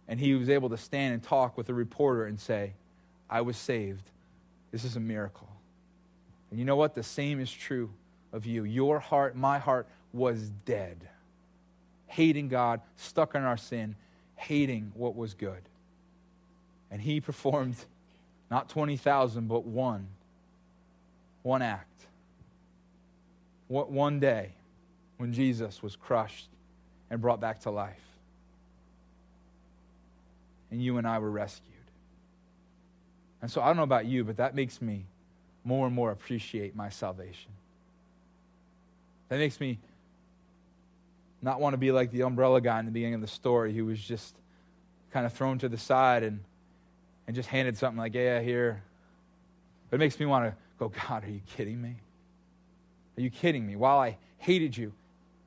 And 0.10 0.19
he 0.19 0.34
was 0.34 0.50
able 0.50 0.69
to 0.69 0.78
stand 0.78 1.13
and 1.13 1.24
talk 1.24 1.56
with 1.56 1.69
a 1.69 1.74
reporter 1.74 2.26
and 2.26 2.39
say, 2.39 2.74
I 3.30 3.41
was 3.41 3.56
saved. 3.56 4.10
This 4.72 4.84
is 4.84 4.95
a 4.95 5.00
miracle. 5.00 5.48
And 6.50 6.60
you 6.60 6.65
know 6.65 6.76
what? 6.76 6.95
The 6.95 7.04
same 7.04 7.39
is 7.39 7.52
true 7.52 7.91
of 8.34 8.48
you. 8.48 8.63
Your 8.63 9.00
heart, 9.00 9.36
my 9.36 9.60
heart, 9.60 9.88
was 10.12 10.50
dead. 10.65 10.98
Hating 12.08 12.50
God, 12.50 12.82
stuck 12.95 13.36
in 13.36 13.43
our 13.43 13.56
sin, 13.56 13.95
hating 14.36 14.91
what 14.95 15.15
was 15.15 15.36
good. 15.36 15.62
And 16.89 17.00
he 17.00 17.22
performed 17.22 17.78
not 18.50 18.67
20,000, 18.67 19.48
but 19.48 19.63
one. 19.63 20.08
One 21.43 21.62
act. 21.62 21.86
One 23.67 24.19
day 24.19 24.54
when 25.17 25.34
Jesus 25.34 25.84
was 25.84 25.95
crushed 25.95 26.48
and 27.12 27.22
brought 27.22 27.39
back 27.39 27.60
to 27.62 27.69
life. 27.69 28.09
And 30.71 30.82
you 30.84 30.97
and 30.97 31.08
I 31.08 31.19
were 31.19 31.32
rescued. 31.32 31.73
And 33.41 33.49
so 33.49 33.62
I 33.62 33.67
don't 33.67 33.77
know 33.77 33.84
about 33.84 34.05
you, 34.05 34.23
but 34.23 34.38
that 34.38 34.55
makes 34.55 34.82
me 34.82 35.05
more 35.63 35.86
and 35.86 35.95
more 35.95 36.12
appreciate 36.12 36.75
my 36.75 36.89
salvation. 36.89 37.51
That 39.29 39.38
makes 39.38 39.60
me 39.60 39.79
not 41.41 41.62
want 41.62 41.73
to 41.73 41.77
be 41.77 41.91
like 41.91 42.12
the 42.12 42.23
umbrella 42.23 42.60
guy 42.60 42.79
in 42.79 42.86
the 42.86 42.91
beginning 42.91 43.15
of 43.15 43.21
the 43.21 43.27
story 43.27 43.73
who 43.73 43.86
was 43.86 43.99
just 43.99 44.36
kind 45.12 45.25
of 45.25 45.34
thrown 45.34 45.58
to 45.60 45.69
the 45.69 45.77
side 45.77 46.23
and, 46.23 46.39
and 47.27 47.36
just 47.36 47.49
handed 47.49 47.77
something 47.77 47.97
like, 47.97 48.13
yeah, 48.13 48.41
here. 48.41 48.84
But 49.89 49.95
it 49.95 49.99
makes 49.99 50.19
me 50.19 50.25
want 50.25 50.45
to 50.45 50.55
go, 50.77 50.89
God, 50.89 51.23
are 51.23 51.29
you 51.29 51.41
kidding 51.55 51.82
me? 51.82 51.95
Are 53.17 53.21
you 53.21 53.29
kidding 53.29 53.65
me? 53.65 53.75
While 53.75 53.99
I 53.99 54.17
hated 54.38 54.75
you, 54.75 54.93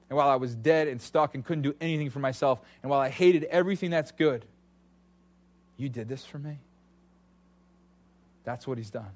and 0.08 0.16
while 0.16 0.28
I 0.28 0.37
was 0.37 0.54
dead 0.54 0.88
and 0.88 1.00
stuck 1.00 1.35
and 1.35 1.44
couldn't 1.44 1.62
do 1.62 1.74
anything 1.80 2.11
for 2.11 2.18
myself, 2.18 2.61
and 2.82 2.90
while 2.90 3.00
I 3.00 3.08
hated 3.08 3.44
everything 3.44 3.90
that's 3.90 4.12
good, 4.12 4.44
you 5.76 5.88
did 5.88 6.08
this 6.08 6.24
for 6.24 6.38
me? 6.38 6.58
That's 8.44 8.66
what 8.66 8.78
he's 8.78 8.90
done. 8.90 9.11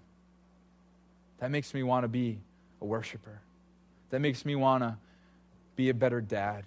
That 1.39 1.51
makes 1.51 1.75
me 1.75 1.83
want 1.83 2.05
to 2.05 2.09
be 2.09 2.39
a 2.81 2.85
worshiper. 2.85 3.41
That 4.11 4.21
makes 4.21 4.45
me 4.45 4.55
want 4.55 4.83
to 4.83 4.97
be 5.75 5.91
a 5.91 5.95
better 5.95 6.21
dad. 6.21 6.65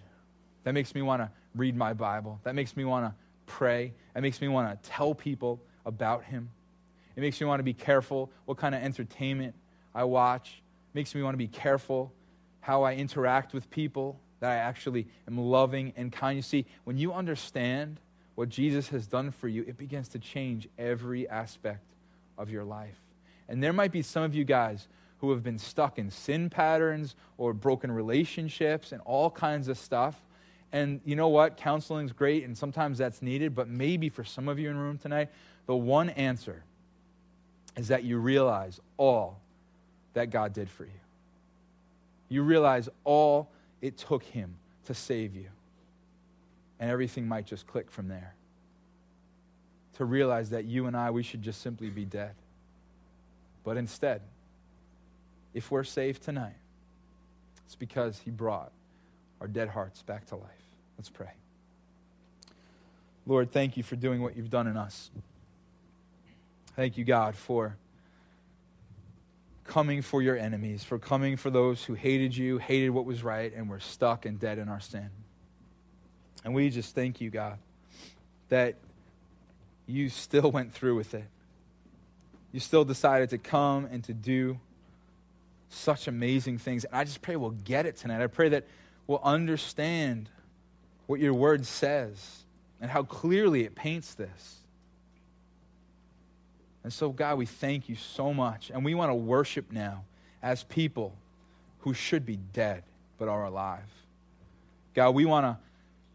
That 0.64 0.74
makes 0.74 0.94
me 0.94 1.02
want 1.02 1.22
to 1.22 1.32
read 1.56 1.76
my 1.76 1.94
Bible. 1.94 2.40
That 2.44 2.56
makes 2.56 2.76
me 2.76 2.86
want 2.86 3.06
to 3.06 3.14
pray. 3.48 3.94
That 4.14 4.22
makes 4.22 4.42
me 4.42 4.48
want 4.48 4.70
to 4.84 4.90
tell 4.90 5.16
people 5.16 5.60
about 5.86 6.24
him. 6.26 6.50
It 7.16 7.22
makes 7.22 7.42
me 7.42 7.48
want 7.48 7.60
to 7.60 7.64
be 7.64 7.74
careful 7.74 8.32
what 8.46 8.58
kind 8.58 8.76
of 8.76 8.84
entertainment 8.84 9.56
I 9.96 10.04
watch. 10.04 10.62
It 10.94 10.96
makes 10.96 11.16
me 11.16 11.22
want 11.24 11.34
to 11.34 11.38
be 11.40 11.48
careful 11.48 12.14
how 12.62 12.84
I 12.84 12.96
interact 12.96 13.54
with 13.54 13.70
people, 13.70 14.20
that 14.42 14.52
I 14.52 14.56
actually 14.56 15.08
am 15.28 15.38
loving 15.38 15.94
and 15.96 16.12
kind. 16.12 16.36
You 16.36 16.42
see, 16.42 16.66
when 16.84 16.98
you 16.98 17.14
understand 17.14 18.00
what 18.40 18.48
Jesus 18.48 18.88
has 18.88 19.06
done 19.06 19.32
for 19.32 19.50
you, 19.50 19.66
it 19.68 19.78
begins 19.78 20.08
to 20.10 20.20
change 20.20 20.70
every 20.78 21.28
aspect 21.28 21.84
of 22.38 22.50
your 22.50 22.64
life. 22.64 22.98
And 23.50 23.62
there 23.62 23.74
might 23.74 23.92
be 23.92 24.02
some 24.02 24.24
of 24.24 24.34
you 24.34 24.46
guys 24.46 24.88
who 25.18 25.32
have 25.32 25.44
been 25.44 25.60
stuck 25.60 26.00
in 26.00 26.10
sin 26.10 26.50
patterns 26.50 27.16
or 27.38 27.54
broken 27.54 27.92
relationships 27.92 28.94
and 28.94 29.02
all 29.02 29.30
kinds 29.30 29.68
of 29.68 29.78
stuff. 29.78 30.16
And 30.72 31.02
you 31.04 31.18
know 31.18 31.28
what? 31.28 31.58
Counseling's 31.58 32.14
great 32.14 32.46
and 32.46 32.58
sometimes 32.58 33.00
that's 33.00 33.22
needed, 33.22 33.54
but 33.54 33.68
maybe 33.68 34.08
for 34.08 34.24
some 34.24 34.48
of 34.48 34.58
you 34.58 34.70
in 34.70 34.78
the 34.78 34.82
room 34.82 34.98
tonight, 34.98 35.28
the 35.66 35.76
one 35.76 36.08
answer 36.12 36.64
is 37.76 37.90
that 37.90 38.06
you 38.06 38.20
realize 38.20 38.80
all 38.96 39.42
that 40.14 40.30
God 40.30 40.54
did 40.54 40.70
for 40.70 40.86
you 40.86 40.92
you 42.30 42.44
realize 42.44 42.88
all 43.04 43.50
it 43.82 43.98
took 43.98 44.24
him 44.24 44.56
to 44.86 44.94
save 44.94 45.36
you. 45.36 45.48
And 46.80 46.90
everything 46.90 47.28
might 47.28 47.46
just 47.46 47.68
click 47.68 47.92
from 47.92 48.08
there. 48.08 48.36
To 49.98 50.06
realize 50.06 50.52
that 50.52 50.66
you 50.66 50.86
and 50.86 50.96
I, 50.96 51.12
we 51.12 51.24
should 51.24 51.42
just 51.42 51.62
simply 51.62 51.90
be 51.90 52.06
dead. 52.06 52.36
But 53.64 53.76
instead, 53.76 54.22
if 55.54 55.72
we're 55.72 55.84
saved 55.84 56.24
tonight, 56.24 56.56
it's 57.66 57.76
because 57.76 58.20
he 58.20 58.32
brought 58.32 58.72
our 59.42 59.48
dead 59.48 59.70
hearts 59.70 60.02
back 60.02 60.26
to 60.28 60.36
life. 60.36 60.50
Let's 60.98 61.10
pray. 61.10 61.32
Lord, 63.26 63.52
thank 63.52 63.78
you 63.78 63.84
for 63.84 63.96
doing 63.96 64.22
what 64.22 64.36
you've 64.36 64.50
done 64.50 64.68
in 64.68 64.78
us. 64.78 65.12
Thank 66.76 66.98
you, 66.98 67.04
God, 67.04 67.36
for 67.36 67.76
coming 69.66 70.02
for 70.02 70.22
your 70.22 70.36
enemies, 70.36 70.84
for 70.84 70.98
coming 70.98 71.38
for 71.38 71.50
those 71.50 71.84
who 71.84 71.94
hated 71.94 72.36
you, 72.36 72.58
hated 72.58 72.90
what 72.90 73.06
was 73.06 73.22
right, 73.22 73.54
and 73.54 73.70
were 73.70 73.80
stuck 73.80 74.26
and 74.26 74.40
dead 74.40 74.58
in 74.58 74.68
our 74.68 74.80
sin. 74.80 75.10
And 76.44 76.54
we 76.54 76.70
just 76.70 76.96
thank 76.96 77.22
you, 77.22 77.30
God, 77.30 77.58
that 78.50 78.76
you 79.86 80.10
still 80.10 80.52
went 80.52 80.74
through 80.74 80.96
with 80.96 81.14
it. 81.14 81.26
You 82.52 82.60
still 82.60 82.86
decided 82.86 83.30
to 83.32 83.38
come 83.38 83.86
and 83.86 84.04
to 84.06 84.14
do 84.14 84.60
such 85.70 86.08
amazing 86.08 86.58
things. 86.58 86.86
And 86.86 86.96
I 86.96 87.04
just 87.04 87.22
pray 87.22 87.36
we'll 87.36 87.52
get 87.52 87.86
it 87.86 87.98
tonight. 87.98 88.22
I 88.24 88.28
pray 88.28 88.50
that 88.50 88.66
we'll 89.08 89.22
understand 89.24 90.30
what 91.08 91.20
your 91.20 91.34
word 91.34 91.66
says 91.66 92.44
and 92.82 92.90
how 92.90 93.04
clearly 93.04 93.64
it 93.64 93.76
paints 93.76 94.14
this. 94.14 94.58
And 96.84 96.94
so, 96.94 97.10
God, 97.10 97.38
we 97.38 97.46
thank 97.46 97.90
you 97.90 97.96
so 97.96 98.34
much. 98.34 98.72
And 98.72 98.86
we 98.86 98.96
want 98.96 99.10
to 99.10 99.16
worship 99.16 99.72
now 99.72 100.06
as 100.42 100.64
people 100.64 101.14
who 101.80 101.94
should 101.94 102.26
be 102.26 102.38
dead 102.38 102.84
but 103.18 103.28
are 103.28 103.46
alive. 103.46 103.84
God, 104.94 105.12
we 105.12 105.26
want 105.26 105.46
to 105.46 105.58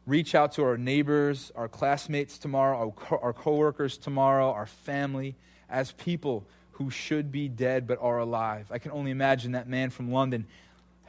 reach 0.06 0.34
out 0.34 0.52
to 0.52 0.64
our 0.64 0.76
neighbors, 0.76 1.52
our 1.56 1.68
classmates 1.68 2.38
tomorrow, 2.38 2.76
our, 2.78 2.90
co- 2.90 3.20
our 3.22 3.32
coworkers 3.32 3.96
tomorrow, 3.96 4.52
our 4.52 4.66
family, 4.66 5.34
as 5.70 5.92
people 5.92 6.44
who 6.72 6.90
should 6.90 7.32
be 7.32 7.48
dead 7.48 7.86
but 7.86 7.98
are 8.00 8.18
alive. 8.18 8.66
I 8.70 8.78
can 8.78 8.90
only 8.90 9.10
imagine 9.10 9.52
that 9.52 9.68
man 9.68 9.90
from 9.90 10.12
London. 10.12 10.46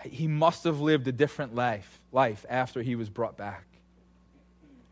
He 0.04 0.28
must 0.28 0.64
have 0.64 0.80
lived 0.80 1.08
a 1.08 1.12
different 1.12 1.56
life, 1.56 2.00
life 2.12 2.46
after 2.50 2.82
he 2.82 2.96
was 2.96 3.10
brought 3.10 3.38
back. 3.38 3.66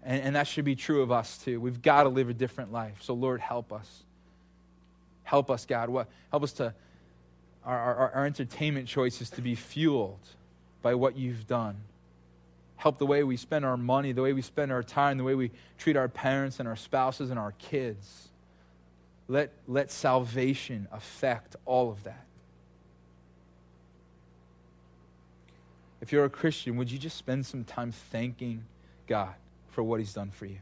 And, 0.03 0.21
and 0.21 0.35
that 0.35 0.47
should 0.47 0.65
be 0.65 0.75
true 0.75 1.01
of 1.01 1.11
us 1.11 1.37
too. 1.37 1.61
We've 1.61 1.81
got 1.81 2.03
to 2.03 2.09
live 2.09 2.29
a 2.29 2.33
different 2.33 2.71
life. 2.71 2.97
So, 3.01 3.13
Lord, 3.13 3.39
help 3.39 3.71
us. 3.71 4.03
Help 5.23 5.49
us, 5.49 5.65
God. 5.65 5.89
What, 5.89 6.07
help 6.31 6.43
us 6.43 6.51
to, 6.53 6.73
our, 7.63 7.79
our, 7.79 8.11
our 8.11 8.25
entertainment 8.25 8.87
choices 8.87 9.29
to 9.31 9.41
be 9.41 9.55
fueled 9.55 10.19
by 10.81 10.95
what 10.95 11.15
you've 11.15 11.47
done. 11.47 11.77
Help 12.83 12.97
the 12.97 13.05
way 13.05 13.23
we 13.23 13.37
spend 13.37 13.63
our 13.63 13.77
money, 13.77 14.11
the 14.11 14.21
way 14.21 14.33
we 14.33 14.41
spend 14.41 14.69
our 14.69 14.83
time, 14.83 15.17
the 15.17 15.23
way 15.23 15.35
we 15.35 15.51
treat 15.77 15.95
our 15.95 16.09
parents 16.09 16.59
and 16.59 16.67
our 16.67 16.75
spouses 16.75 17.29
and 17.29 17.39
our 17.39 17.53
kids. 17.53 18.27
Let, 19.29 19.53
let 19.69 19.89
salvation 19.89 20.89
affect 20.91 21.55
all 21.63 21.89
of 21.89 22.03
that. 22.03 22.25
If 26.01 26.11
you're 26.11 26.25
a 26.25 26.29
Christian, 26.29 26.75
would 26.75 26.91
you 26.91 26.99
just 26.99 27.15
spend 27.15 27.45
some 27.45 27.63
time 27.63 27.93
thanking 27.93 28.65
God 29.07 29.33
for 29.69 29.81
what 29.81 30.01
He's 30.01 30.13
done 30.13 30.29
for 30.31 30.45
you? 30.45 30.59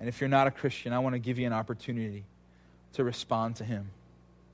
And 0.00 0.08
if 0.08 0.20
you're 0.20 0.26
not 0.26 0.48
a 0.48 0.50
Christian, 0.50 0.92
I 0.92 0.98
want 0.98 1.12
to 1.12 1.20
give 1.20 1.38
you 1.38 1.46
an 1.46 1.52
opportunity 1.52 2.24
to 2.94 3.04
respond 3.04 3.54
to 3.56 3.64
Him. 3.64 3.90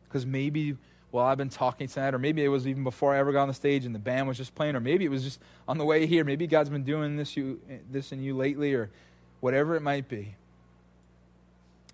Because 0.04 0.26
maybe 0.26 0.76
while 1.12 1.26
I've 1.26 1.38
been 1.38 1.50
talking 1.50 1.86
tonight, 1.88 2.14
or 2.14 2.18
maybe 2.18 2.42
it 2.42 2.48
was 2.48 2.66
even 2.66 2.84
before 2.84 3.14
I 3.14 3.18
ever 3.18 3.32
got 3.32 3.42
on 3.42 3.48
the 3.48 3.54
stage 3.54 3.84
and 3.84 3.94
the 3.94 3.98
band 3.98 4.26
was 4.26 4.38
just 4.38 4.54
playing, 4.54 4.74
or 4.74 4.80
maybe 4.80 5.04
it 5.04 5.10
was 5.10 5.22
just 5.22 5.38
on 5.68 5.76
the 5.76 5.84
way 5.84 6.06
here. 6.06 6.24
Maybe 6.24 6.46
God's 6.46 6.70
been 6.70 6.84
doing 6.84 7.16
this, 7.16 7.36
you, 7.36 7.60
this 7.90 8.12
in 8.12 8.22
you 8.22 8.34
lately, 8.34 8.72
or 8.72 8.88
whatever 9.40 9.76
it 9.76 9.82
might 9.82 10.08
be. 10.08 10.34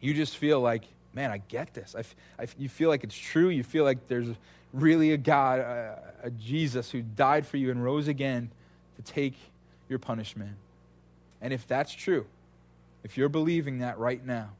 You 0.00 0.14
just 0.14 0.36
feel 0.36 0.60
like, 0.60 0.84
man, 1.12 1.32
I 1.32 1.38
get 1.38 1.74
this. 1.74 1.96
I, 1.98 2.04
I, 2.40 2.46
you 2.56 2.68
feel 2.68 2.88
like 2.88 3.02
it's 3.02 3.18
true. 3.18 3.48
You 3.48 3.64
feel 3.64 3.82
like 3.82 4.06
there's 4.06 4.28
really 4.72 5.12
a 5.12 5.16
God, 5.16 5.58
a, 5.58 5.98
a 6.22 6.30
Jesus 6.30 6.92
who 6.92 7.02
died 7.02 7.44
for 7.44 7.56
you 7.56 7.72
and 7.72 7.82
rose 7.82 8.06
again 8.06 8.52
to 8.96 9.02
take 9.02 9.34
your 9.88 9.98
punishment. 9.98 10.54
And 11.40 11.52
if 11.52 11.66
that's 11.66 11.92
true, 11.92 12.24
if 13.02 13.16
you're 13.16 13.28
believing 13.28 13.80
that 13.80 13.98
right 13.98 14.24
now, 14.24 14.50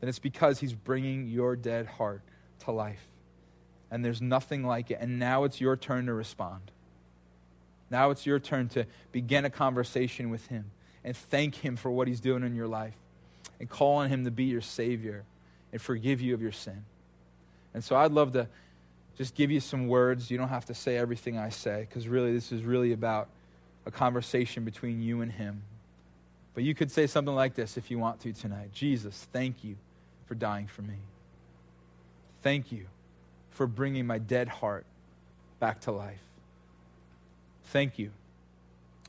then 0.00 0.08
it's 0.08 0.18
because 0.18 0.60
he's 0.60 0.72
bringing 0.72 1.28
your 1.28 1.56
dead 1.56 1.86
heart 1.86 2.22
to 2.60 2.70
life. 2.70 3.06
And 3.92 4.02
there's 4.02 4.22
nothing 4.22 4.64
like 4.64 4.90
it. 4.90 4.98
And 5.00 5.18
now 5.18 5.44
it's 5.44 5.60
your 5.60 5.76
turn 5.76 6.06
to 6.06 6.14
respond. 6.14 6.70
Now 7.90 8.08
it's 8.08 8.24
your 8.24 8.40
turn 8.40 8.70
to 8.70 8.86
begin 9.12 9.44
a 9.44 9.50
conversation 9.50 10.30
with 10.30 10.46
him 10.46 10.70
and 11.04 11.14
thank 11.14 11.56
him 11.56 11.76
for 11.76 11.90
what 11.90 12.08
he's 12.08 12.18
doing 12.18 12.42
in 12.42 12.54
your 12.54 12.66
life 12.66 12.94
and 13.60 13.68
call 13.68 13.96
on 13.96 14.08
him 14.08 14.24
to 14.24 14.30
be 14.30 14.44
your 14.44 14.62
Savior 14.62 15.24
and 15.72 15.80
forgive 15.80 16.22
you 16.22 16.32
of 16.32 16.40
your 16.40 16.52
sin. 16.52 16.86
And 17.74 17.84
so 17.84 17.94
I'd 17.94 18.12
love 18.12 18.32
to 18.32 18.48
just 19.18 19.34
give 19.34 19.50
you 19.50 19.60
some 19.60 19.88
words. 19.88 20.30
You 20.30 20.38
don't 20.38 20.48
have 20.48 20.64
to 20.66 20.74
say 20.74 20.96
everything 20.96 21.36
I 21.36 21.50
say 21.50 21.86
because 21.86 22.08
really 22.08 22.32
this 22.32 22.50
is 22.50 22.62
really 22.62 22.94
about 22.94 23.28
a 23.84 23.90
conversation 23.90 24.64
between 24.64 25.02
you 25.02 25.20
and 25.20 25.30
him. 25.30 25.64
But 26.54 26.64
you 26.64 26.74
could 26.74 26.90
say 26.90 27.06
something 27.06 27.34
like 27.34 27.54
this 27.54 27.76
if 27.76 27.90
you 27.90 27.98
want 27.98 28.20
to 28.20 28.32
tonight 28.32 28.72
Jesus, 28.72 29.28
thank 29.34 29.62
you 29.62 29.76
for 30.24 30.34
dying 30.34 30.66
for 30.66 30.80
me. 30.80 30.96
Thank 32.42 32.72
you 32.72 32.86
for 33.52 33.66
bringing 33.66 34.06
my 34.06 34.18
dead 34.18 34.48
heart 34.48 34.84
back 35.60 35.80
to 35.82 35.92
life. 35.92 36.18
Thank 37.66 37.98
you 37.98 38.10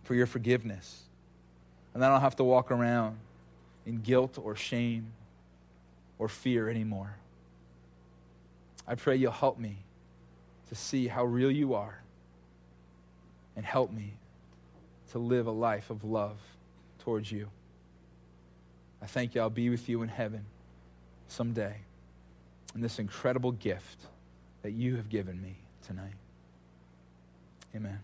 for 0.03 0.15
your 0.15 0.27
forgiveness. 0.27 1.01
And 1.93 2.03
I 2.03 2.09
don't 2.09 2.21
have 2.21 2.35
to 2.37 2.43
walk 2.43 2.71
around 2.71 3.17
in 3.85 4.01
guilt 4.01 4.37
or 4.41 4.55
shame 4.55 5.07
or 6.19 6.27
fear 6.27 6.69
anymore. 6.69 7.15
I 8.87 8.95
pray 8.95 9.15
you'll 9.15 9.31
help 9.31 9.57
me 9.57 9.77
to 10.69 10.75
see 10.75 11.07
how 11.07 11.23
real 11.25 11.51
you 11.51 11.73
are 11.73 12.01
and 13.55 13.65
help 13.65 13.91
me 13.91 14.13
to 15.11 15.19
live 15.19 15.47
a 15.47 15.51
life 15.51 15.89
of 15.89 16.03
love 16.03 16.37
towards 16.99 17.31
you. 17.31 17.49
I 19.01 19.05
thank 19.05 19.35
you. 19.35 19.41
I'll 19.41 19.49
be 19.49 19.69
with 19.69 19.87
you 19.87 20.01
in 20.01 20.09
heaven 20.09 20.45
someday. 21.27 21.75
And 22.73 22.83
this 22.83 22.99
incredible 22.99 23.51
gift 23.51 23.99
that 24.63 24.71
you 24.71 24.95
have 24.95 25.09
given 25.09 25.41
me 25.41 25.55
tonight. 25.85 26.15
Amen. 27.75 27.99